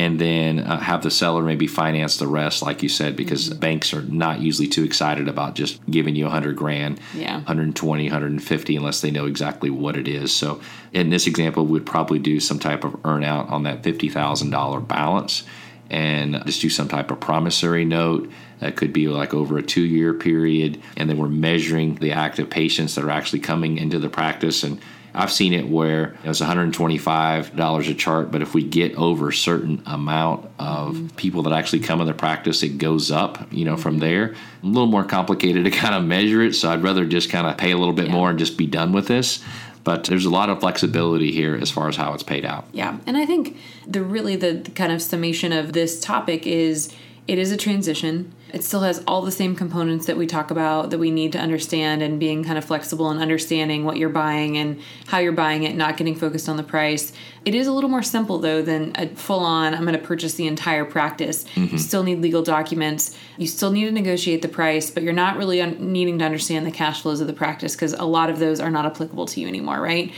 and 0.01 0.19
then 0.19 0.61
uh, 0.61 0.81
have 0.81 1.03
the 1.03 1.11
seller 1.11 1.43
maybe 1.43 1.67
finance 1.67 2.17
the 2.17 2.27
rest, 2.27 2.63
like 2.63 2.83
you 2.83 2.89
said, 2.89 3.15
because 3.17 3.51
mm-hmm. 3.51 3.61
banks 3.61 3.93
are 3.93 4.01
not 4.01 4.41
usually 4.41 4.67
too 4.67 4.83
excited 4.83 5.29
about 5.29 5.55
just 5.55 5.85
giving 5.91 6.17
you 6.17 6.25
100 6.25 6.57
grand, 6.57 6.99
yeah. 7.13 7.35
120, 7.35 8.05
150, 8.05 8.77
unless 8.77 9.03
they 9.03 9.11
know 9.11 9.27
exactly 9.27 9.69
what 9.69 9.99
it 9.99 10.09
is. 10.09 10.35
So 10.35 10.63
in 10.95 11.11
this 11.11 11.27
example, 11.27 11.67
we'd 11.67 11.85
probably 11.85 12.19
do 12.19 12.41
some 12.41 12.59
type 12.59 12.83
of 12.83 12.99
earn 13.05 13.25
out 13.25 13.51
on 13.51 13.65
that 13.65 13.83
$50,000 13.83 14.89
balance 14.89 15.45
and 15.91 16.43
just 16.47 16.63
do 16.63 16.71
some 16.71 16.89
type 16.89 17.11
of 17.11 17.21
promissory 17.21 17.85
note. 17.85 18.31
That 18.61 18.77
could 18.77 18.95
be 18.95 19.09
like 19.09 19.35
over 19.35 19.59
a 19.59 19.63
two 19.63 19.85
year 19.85 20.15
period. 20.15 20.81
And 20.97 21.11
then 21.11 21.19
we're 21.19 21.29
measuring 21.29 21.97
the 21.97 22.13
active 22.13 22.49
patients 22.49 22.95
that 22.95 23.05
are 23.05 23.11
actually 23.11 23.41
coming 23.41 23.77
into 23.77 23.99
the 23.99 24.09
practice 24.09 24.63
and 24.63 24.81
I've 25.15 25.33
seen 25.33 25.53
it 25.53 25.69
where 25.69 26.17
it's 26.25 26.41
$125 26.41 27.91
a 27.91 27.95
chart, 27.95 28.31
but 28.31 28.43
if 28.43 28.55
we 28.55 28.63
get 28.63 28.95
over 28.95 29.29
a 29.29 29.33
certain 29.33 29.83
amount 29.87 30.49
of 30.59 30.95
mm-hmm. 30.95 31.09
people 31.17 31.43
that 31.45 31.53
actually 31.53 31.81
come 31.81 32.01
in 32.01 32.07
the 32.07 32.15
practice, 32.15 32.63
it 32.63 32.79
goes 32.79 33.11
up, 33.11 33.53
you 33.53 33.65
know, 33.65 33.77
from 33.77 33.99
there. 33.99 34.35
A 34.63 34.67
little 34.67 34.87
more 34.87 35.05
complicated 35.05 35.65
to 35.65 35.71
kind 35.73 35.95
of 35.95 36.05
measure 36.05 36.43
it, 36.43 36.55
so 36.55 36.71
I'd 36.71 36.83
rather 36.83 37.05
just 37.05 37.31
kind 37.31 37.47
of 37.47 37.57
pay 37.57 37.73
a 37.73 37.77
little 37.77 37.95
bit 37.95 38.07
yeah. 38.07 38.13
more 38.13 38.31
and 38.31 38.39
just 38.39 38.57
be 38.57 38.67
done 38.67 38.93
with 38.93 39.09
this 39.09 39.43
but 39.83 40.05
there's 40.05 40.25
a 40.25 40.31
lot 40.31 40.51
of 40.51 40.61
flexibility 40.61 41.33
here 41.33 41.57
as 41.57 41.71
far 41.71 41.89
as 41.89 41.97
how 41.97 42.13
it's 42.13 42.23
paid 42.23 42.45
out. 42.45 42.67
Yeah, 42.73 42.99
and 43.07 43.17
I 43.17 43.25
think 43.25 43.57
the 43.87 44.03
really 44.03 44.37
the 44.37 44.71
kind 44.75 44.93
of 44.93 45.01
summation 45.01 45.53
of 45.53 45.73
this 45.73 46.01
topic 46.01 46.47
is 46.47 46.95
it 47.27 47.39
is 47.39 47.51
a 47.51 47.57
transition. 47.57 48.33
It 48.53 48.65
still 48.65 48.81
has 48.81 49.03
all 49.07 49.23
the 49.23 49.31
same 49.31 49.55
components 49.55 50.07
that 50.07 50.17
we 50.17 50.27
talk 50.27 50.51
about 50.51 50.91
that 50.91 50.99
we 50.99 51.11
need 51.11 51.33
to 51.33 51.39
understand 51.39 52.03
and 52.03 52.19
being 52.19 52.45
kind 52.45 52.59
of 52.59 52.65
flexible 52.65 53.11
and 53.11 53.21
understanding 53.21 53.85
what 53.85 53.97
you're 53.97 54.09
buying 54.09 54.57
and 54.57 54.81
how 55.07 55.19
you're 55.19 55.33
buying 55.33 55.63
it, 55.63 55.77
not 55.77 55.97
getting 55.97 56.15
focused 56.15 56.49
on 56.49 56.57
the 56.57 56.63
price. 56.63 57.13
It 57.45 57.55
is 57.55 57.67
a 57.67 57.73
little 57.73 57.91
more 57.91 58.03
simple 58.03 58.39
though 58.39 58.63
than 58.63 58.93
a 58.97 59.09
full 59.09 59.41
on, 59.41 59.75
I'm 59.75 59.83
going 59.83 59.99
to 59.99 59.99
purchase 59.99 60.35
the 60.35 60.47
entire 60.47 60.85
practice. 60.85 61.45
Mm-hmm. 61.55 61.73
You 61.73 61.79
still 61.79 62.03
need 62.03 62.21
legal 62.21 62.43
documents. 62.43 63.17
You 63.39 63.47
still 63.47 63.71
need 63.71 63.87
to 63.87 63.93
negotiate 63.93 64.43
the 64.43 64.49
price, 64.49 64.91
but 64.91 65.03
you're 65.03 65.13
not 65.13 65.37
really 65.37 65.61
un- 65.61 65.93
needing 65.93 66.19
to 66.19 66.25
understand 66.25 66.67
the 66.67 66.71
cash 66.71 67.03
flows 67.03 67.21
of 67.21 67.27
the 67.27 67.33
practice 67.33 67.75
because 67.75 67.93
a 67.93 68.05
lot 68.05 68.31
of 68.31 68.39
those 68.39 68.61
are 68.61 68.71
not 68.71 68.87
applicable 68.87 69.27
to 69.27 69.41
you 69.41 69.49
anymore, 69.49 69.81
right? 69.81 70.13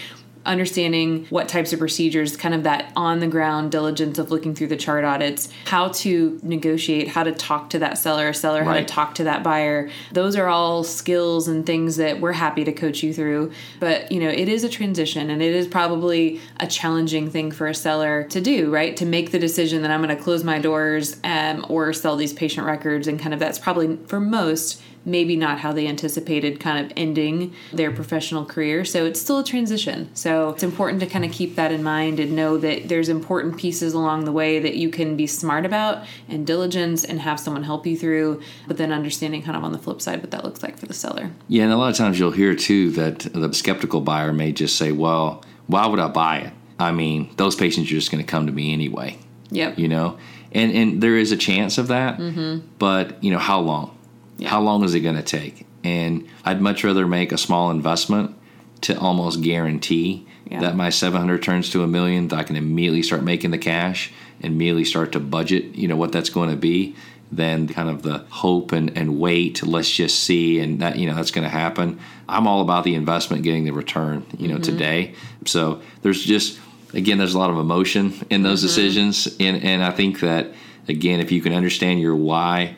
Understanding 0.44 1.26
what 1.30 1.48
types 1.48 1.72
of 1.72 1.78
procedures, 1.78 2.36
kind 2.36 2.54
of 2.54 2.64
that 2.64 2.92
on 2.96 3.20
the 3.20 3.26
ground 3.26 3.70
diligence 3.70 4.18
of 4.18 4.30
looking 4.30 4.54
through 4.54 4.66
the 4.66 4.76
chart 4.76 5.04
audits, 5.04 5.48
how 5.66 5.88
to 5.88 6.38
negotiate, 6.42 7.08
how 7.08 7.22
to 7.22 7.32
talk 7.32 7.70
to 7.70 7.78
that 7.78 7.98
seller 7.98 8.32
seller, 8.32 8.60
right. 8.60 8.66
how 8.66 8.74
to 8.74 8.84
talk 8.84 9.14
to 9.16 9.24
that 9.24 9.42
buyer. 9.42 9.88
Those 10.12 10.36
are 10.36 10.48
all 10.48 10.84
skills 10.84 11.48
and 11.48 11.64
things 11.64 11.96
that 11.96 12.20
we're 12.20 12.32
happy 12.32 12.64
to 12.64 12.72
coach 12.72 13.02
you 13.02 13.12
through. 13.12 13.52
But, 13.80 14.10
you 14.12 14.20
know, 14.20 14.28
it 14.28 14.48
is 14.48 14.64
a 14.64 14.68
transition 14.68 15.30
and 15.30 15.42
it 15.42 15.54
is 15.54 15.66
probably 15.66 16.40
a 16.58 16.66
challenging 16.66 17.30
thing 17.30 17.50
for 17.50 17.66
a 17.66 17.74
seller 17.74 18.24
to 18.24 18.40
do, 18.40 18.70
right? 18.70 18.96
To 18.96 19.06
make 19.06 19.30
the 19.30 19.38
decision 19.38 19.82
that 19.82 19.90
I'm 19.90 20.02
going 20.02 20.16
to 20.16 20.22
close 20.22 20.44
my 20.44 20.58
doors 20.58 21.16
um, 21.24 21.64
or 21.68 21.92
sell 21.92 22.16
these 22.16 22.32
patient 22.32 22.66
records. 22.66 23.06
And 23.06 23.18
kind 23.18 23.32
of 23.32 23.40
that's 23.40 23.58
probably 23.58 23.96
for 24.06 24.20
most 24.20 24.82
maybe 25.04 25.36
not 25.36 25.58
how 25.58 25.72
they 25.72 25.86
anticipated 25.86 26.60
kind 26.60 26.84
of 26.84 26.92
ending 26.96 27.52
their 27.72 27.90
professional 27.90 28.44
career. 28.44 28.84
So 28.84 29.04
it's 29.04 29.20
still 29.20 29.40
a 29.40 29.44
transition. 29.44 30.10
So 30.14 30.50
it's 30.50 30.62
important 30.62 31.00
to 31.00 31.06
kind 31.06 31.24
of 31.24 31.32
keep 31.32 31.56
that 31.56 31.72
in 31.72 31.82
mind 31.82 32.20
and 32.20 32.36
know 32.36 32.56
that 32.58 32.88
there's 32.88 33.08
important 33.08 33.56
pieces 33.56 33.94
along 33.94 34.24
the 34.24 34.32
way 34.32 34.58
that 34.58 34.76
you 34.76 34.90
can 34.90 35.16
be 35.16 35.26
smart 35.26 35.66
about 35.66 36.04
and 36.28 36.46
diligence 36.46 37.04
and 37.04 37.20
have 37.20 37.40
someone 37.40 37.64
help 37.64 37.86
you 37.86 37.96
through, 37.96 38.42
but 38.66 38.76
then 38.76 38.92
understanding 38.92 39.42
kind 39.42 39.56
of 39.56 39.64
on 39.64 39.72
the 39.72 39.78
flip 39.78 40.00
side 40.00 40.20
what 40.20 40.30
that 40.30 40.44
looks 40.44 40.62
like 40.62 40.78
for 40.78 40.86
the 40.86 40.94
seller. 40.94 41.30
Yeah, 41.48 41.64
and 41.64 41.72
a 41.72 41.76
lot 41.76 41.90
of 41.90 41.96
times 41.96 42.18
you'll 42.18 42.30
hear 42.30 42.54
too 42.54 42.90
that 42.92 43.20
the 43.20 43.52
skeptical 43.52 44.00
buyer 44.00 44.32
may 44.32 44.52
just 44.52 44.76
say, 44.76 44.92
well, 44.92 45.44
why 45.66 45.86
would 45.86 46.00
I 46.00 46.08
buy 46.08 46.38
it? 46.38 46.52
I 46.78 46.92
mean, 46.92 47.30
those 47.36 47.54
patients 47.54 47.86
are 47.86 47.94
just 47.94 48.10
going 48.10 48.22
to 48.22 48.28
come 48.28 48.46
to 48.46 48.52
me 48.52 48.72
anyway. 48.72 49.18
Yep. 49.50 49.78
You 49.78 49.88
know, 49.88 50.18
and 50.52 50.72
and 50.72 51.02
there 51.02 51.16
is 51.16 51.30
a 51.30 51.36
chance 51.36 51.78
of 51.78 51.88
that, 51.88 52.18
mm-hmm. 52.18 52.66
but 52.78 53.22
you 53.22 53.30
know, 53.30 53.38
how 53.38 53.60
long? 53.60 53.96
Yeah. 54.38 54.48
How 54.48 54.60
long 54.60 54.84
is 54.84 54.94
it 54.94 55.00
going 55.00 55.16
to 55.16 55.22
take? 55.22 55.66
And 55.84 56.28
I'd 56.44 56.60
much 56.60 56.84
rather 56.84 57.06
make 57.06 57.32
a 57.32 57.38
small 57.38 57.70
investment 57.70 58.36
to 58.82 58.98
almost 58.98 59.42
guarantee 59.42 60.26
yeah. 60.46 60.60
that 60.60 60.76
my 60.76 60.90
700 60.90 61.42
turns 61.42 61.70
to 61.70 61.82
a 61.82 61.86
million, 61.86 62.28
that 62.28 62.38
I 62.38 62.42
can 62.42 62.56
immediately 62.56 63.02
start 63.02 63.22
making 63.22 63.50
the 63.50 63.58
cash 63.58 64.12
and 64.40 64.54
immediately 64.54 64.84
start 64.84 65.12
to 65.12 65.20
budget, 65.20 65.74
you 65.74 65.88
know, 65.88 65.96
what 65.96 66.12
that's 66.12 66.30
going 66.30 66.50
to 66.50 66.56
be 66.56 66.96
than 67.30 67.66
kind 67.66 67.88
of 67.88 68.02
the 68.02 68.18
hope 68.28 68.72
and, 68.72 68.96
and 68.96 69.18
wait, 69.18 69.62
let's 69.62 69.90
just 69.90 70.22
see, 70.22 70.60
and 70.60 70.80
that, 70.80 70.98
you 70.98 71.06
know, 71.06 71.14
that's 71.14 71.30
going 71.30 71.44
to 71.44 71.48
happen. 71.48 71.98
I'm 72.28 72.46
all 72.46 72.60
about 72.60 72.84
the 72.84 72.94
investment 72.94 73.42
getting 73.42 73.64
the 73.64 73.72
return, 73.72 74.26
you 74.36 74.48
know, 74.48 74.56
mm-hmm. 74.56 74.64
today. 74.64 75.14
So 75.46 75.80
there's 76.02 76.22
just, 76.22 76.60
again, 76.92 77.16
there's 77.16 77.34
a 77.34 77.38
lot 77.38 77.48
of 77.48 77.56
emotion 77.56 78.12
in 78.28 78.42
those 78.42 78.58
mm-hmm. 78.58 78.66
decisions. 78.66 79.34
And, 79.40 79.64
and 79.64 79.82
I 79.82 79.92
think 79.92 80.20
that, 80.20 80.52
again, 80.88 81.20
if 81.20 81.32
you 81.32 81.40
can 81.40 81.54
understand 81.54 82.00
your 82.00 82.14
why, 82.14 82.76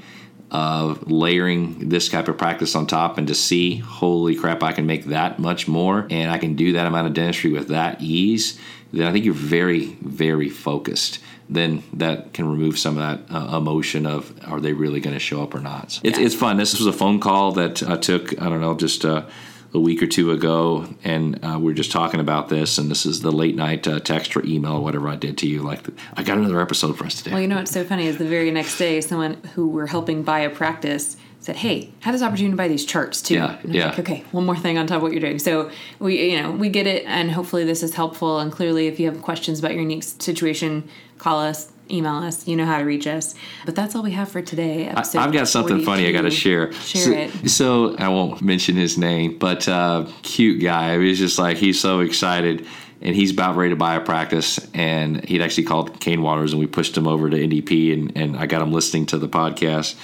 of 0.55 1.11
layering 1.11 1.89
this 1.89 2.09
type 2.09 2.29
of 2.29 2.39
practice 2.39 2.77
on 2.77 2.87
top 2.87 3.19
and 3.19 3.27
to 3.27 3.35
see, 3.35 3.79
holy 3.79 4.37
crap, 4.37 4.63
I 4.63 4.73
can 4.73 4.87
make 4.87 5.07
that 5.07 5.41
much 5.41 5.67
more 5.67 6.07
and 6.11 6.31
I 6.31 6.39
can 6.39 6.55
do 6.55 6.75
that 6.75 6.87
amount 6.87 7.09
of 7.09 7.13
dentistry 7.13 7.51
with 7.51 7.69
that 7.69 8.01
ease, 8.01 8.59
then 8.93 9.05
I 9.09 9.13
think 9.13 9.25
you're 9.25 9.35
very, 9.35 9.97
very 10.01 10.49
focused. 10.49 11.19
Then 11.51 11.83
that 11.95 12.33
can 12.33 12.49
remove 12.49 12.79
some 12.79 12.97
of 12.99 13.29
that 13.29 13.35
uh, 13.35 13.57
emotion 13.57 14.07
of 14.07 14.33
are 14.45 14.61
they 14.61 14.73
really 14.73 15.01
going 15.01 15.15
to 15.15 15.21
show 15.21 15.43
up 15.43 15.57
or 15.57 15.61
not. 15.61 15.91
So 15.91 16.03
it's, 16.05 16.19
it's 16.19 16.35
fun. 16.37 16.57
This 16.57 16.79
was 16.79 16.87
a 16.87 16.93
phone 16.93 17.19
call 17.19 17.51
that 17.53 17.83
I 17.83 17.97
took, 17.97 18.41
I 18.41 18.49
don't 18.49 18.61
know, 18.61 18.77
just. 18.77 19.05
Uh, 19.05 19.27
a 19.75 19.81
week 19.81 20.01
or 20.03 20.07
two 20.07 20.31
ago, 20.31 20.87
and 21.03 21.45
uh, 21.45 21.59
we 21.59 21.73
are 21.73 21.75
just 21.75 21.91
talking 21.91 22.21
about 22.21 22.49
this. 22.49 22.79
And 22.79 22.91
this 22.91 23.05
is 23.05 23.21
the 23.23 23.33
late 23.33 23.57
night 23.57 23.87
uh, 23.89 23.99
text 23.99 24.37
or 24.37 24.47
email 24.47 24.75
or 24.75 24.81
whatever 24.81 25.09
I 25.09 25.17
did 25.17 25.37
to 25.39 25.49
you. 25.49 25.63
Like, 25.63 25.81
I 26.17 26.23
got 26.23 26.39
another 26.39 26.61
episode 26.61 26.97
for 26.97 27.05
us 27.05 27.17
today. 27.17 27.33
Well, 27.33 27.41
you 27.41 27.49
know 27.49 27.57
what's 27.57 27.73
so 27.73 27.85
funny 27.85 28.07
is 28.07 28.19
the 28.19 28.25
very 28.25 28.51
next 28.53 28.79
day, 28.79 29.01
someone 29.01 29.35
who 29.55 29.67
we're 29.69 29.89
helping 29.89 30.23
buy 30.23 30.41
a 30.41 30.51
practice 30.51 31.17
said, 31.41 31.57
"Hey, 31.57 31.91
have 32.01 32.15
this 32.15 32.23
opportunity 32.23 32.53
to 32.53 32.57
buy 32.57 32.69
these 32.69 32.85
charts 32.85 33.21
too." 33.21 33.35
Yeah, 33.35 33.59
yeah. 33.65 33.89
Like, 33.89 33.99
okay, 33.99 34.25
one 34.31 34.47
more 34.47 34.57
thing 34.57 34.79
on 34.79 34.87
top 34.87 34.99
of 34.99 35.03
what 35.03 35.13
you're 35.13 35.21
doing. 35.21 35.41
So 35.41 35.71
we, 35.99 36.31
you 36.31 36.41
know, 36.41 36.53
we 36.53 36.69
get 36.69 36.87
it, 36.87 37.05
and 37.07 37.33
hopefully 37.33 37.65
this 37.65 37.83
is 37.83 37.95
helpful. 37.95 38.39
And 38.39 38.53
clearly, 38.53 38.87
if 38.87 39.01
you 39.01 39.11
have 39.11 39.21
questions 39.23 39.59
about 39.59 39.73
your 39.73 39.81
unique 39.83 40.05
situation, 40.05 40.89
call 41.19 41.41
us 41.41 41.73
email 41.95 42.17
us. 42.17 42.47
You 42.47 42.57
know 42.57 42.67
how 42.67 42.79
to 42.79 42.85
reach 42.85 43.07
us. 43.07 43.35
But 43.65 43.75
that's 43.75 43.95
all 43.95 44.03
we 44.03 44.13
have 44.13 44.31
for 44.31 44.43
today. 44.43 44.89
I, 44.89 45.05
have 45.15 45.33
got 45.33 45.49
something 45.49 45.85
funny 45.85 46.07
I 46.07 46.13
got 46.13 46.23
to 46.23 46.31
share. 46.31 46.73
Share 46.73 47.03
so, 47.03 47.13
it. 47.13 47.49
So 47.49 47.97
I 47.97 48.09
won't 48.09 48.43
mention 48.43 48.77
his 48.77 48.99
name, 48.99 49.39
but 49.39 49.69
uh, 49.69 50.07
cute 50.23 50.63
guy. 50.63 50.99
He's 50.99 51.19
just 51.19 51.39
like 51.39 51.57
he's 51.57 51.81
so 51.81 52.01
excited. 52.01 52.67
And 53.01 53.15
he's 53.15 53.33
about 53.33 53.57
ready 53.57 53.71
to 53.71 53.77
buy 53.77 53.97
a 53.97 54.01
practice, 54.01 54.59
and 54.73 55.23
he'd 55.27 55.43
actually 55.43 55.65
called 55.65 56.01
Cain 56.01 56.23
Watters, 56.23 56.53
and 56.53 56.61
we 56.61 56.67
pushed 56.67 56.97
him 56.97 57.07
over 57.07 57.29
to 57.29 57.37
NDP, 57.37 57.93
and, 57.93 58.17
and 58.17 58.37
I 58.37 58.47
got 58.47 58.63
him 58.63 58.73
listening 58.73 59.05
to 59.07 59.19
the 59.19 59.29
podcast. 59.29 59.95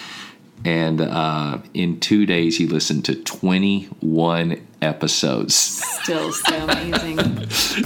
And 0.66 1.00
uh, 1.00 1.59
in 1.72 2.00
two 2.00 2.26
days, 2.26 2.59
he 2.59 2.66
listened 2.66 3.07
to 3.07 3.14
21 3.14 4.66
episodes. 4.82 5.54
Still 5.54 6.32
so 6.32 6.54
amazing. 6.68 7.18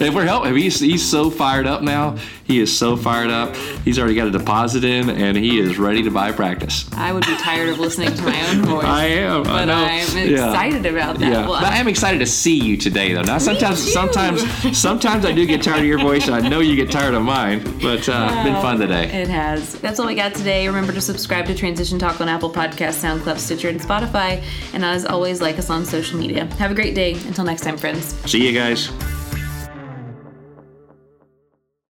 and 0.01 0.15
we're 0.15 0.25
helping. 0.25 0.57
He's, 0.57 0.81
he's 0.81 1.09
so 1.09 1.31
fired 1.31 1.67
up 1.67 1.83
now. 1.83 2.17
He 2.45 2.61
is 2.61 2.77
so 2.77 2.97
fired 2.97 3.31
up. 3.31 3.57
He's 3.85 3.99
already 3.99 4.15
got 4.15 4.29
a 4.29 4.31
deposit 4.31 4.85
in, 4.85 5.09
and 5.09 5.37
he 5.37 5.59
is 5.59 5.79
ready 5.79 6.03
to 6.03 6.11
buy 6.11 6.31
practice. 6.31 6.91
I 6.93 7.11
would 7.13 7.25
be 7.25 7.35
tired 7.37 7.71
of 7.71 7.79
listening 7.79 8.15
to 8.15 8.23
my 8.23 8.51
own 8.51 8.63
voice. 8.65 8.85
I 8.85 9.05
am. 9.07 9.45
But 9.45 9.71
I. 9.71 9.95
I'm 9.95 10.01
excited 10.01 10.85
yeah. 10.85 10.91
about 10.91 11.19
that. 11.21 11.33
Yeah. 11.33 11.49
Well, 11.49 11.61
but 11.61 11.73
I 11.73 11.79
am 11.79 11.89
excited 11.89 12.19
to 12.19 12.27
see 12.27 12.59
you 12.59 12.77
today, 12.77 13.15
though. 13.15 13.23
Now, 13.23 13.39
sometimes, 13.39 13.93
sometimes, 13.93 14.79
sometimes 14.79 15.25
I 15.25 15.33
do 15.33 15.47
get 15.47 15.63
tired 15.63 15.81
of 15.81 15.87
your 15.87 15.99
voice. 15.99 16.27
And 16.27 16.35
I 16.35 16.47
know 16.47 16.61
you 16.61 16.77
get 16.77 16.91
tired 16.91 17.15
of 17.15 17.23
mine, 17.23 17.63
but 17.81 18.07
uh, 18.09 18.13
well, 18.13 18.45
been 18.45 18.63
fun 18.63 18.79
today. 18.79 19.23
It 19.23 19.29
has. 19.29 19.75
That's 19.81 19.99
all 19.99 20.07
we 20.07 20.15
got 20.15 20.35
today. 20.35 20.67
Remember 20.67 20.93
to 20.93 21.01
subscribe 21.01 21.47
to 21.47 21.55
Transition 21.55 21.99
Talk 21.99 22.21
on 22.21 22.29
Apple 22.29 22.51
Podcasts, 22.51 23.03
SoundCloud, 23.03 23.39
Stitcher, 23.39 23.71
and 23.71 23.81
Spotify. 23.81 24.45
And 24.75 24.85
as 24.85 25.07
always, 25.07 25.41
like 25.41 25.59
us 25.59 25.71
on 25.71 25.87
social 25.87 26.19
media. 26.19 26.45
Have 26.57 26.71
a 26.71 26.75
great 26.75 26.84
great 26.85 26.95
day. 26.95 27.15
Until 27.27 27.45
next 27.45 27.63
time, 27.63 27.79
friends. 27.79 28.15
See 28.31 28.47
you 28.47 28.53
guys. 28.53 29.14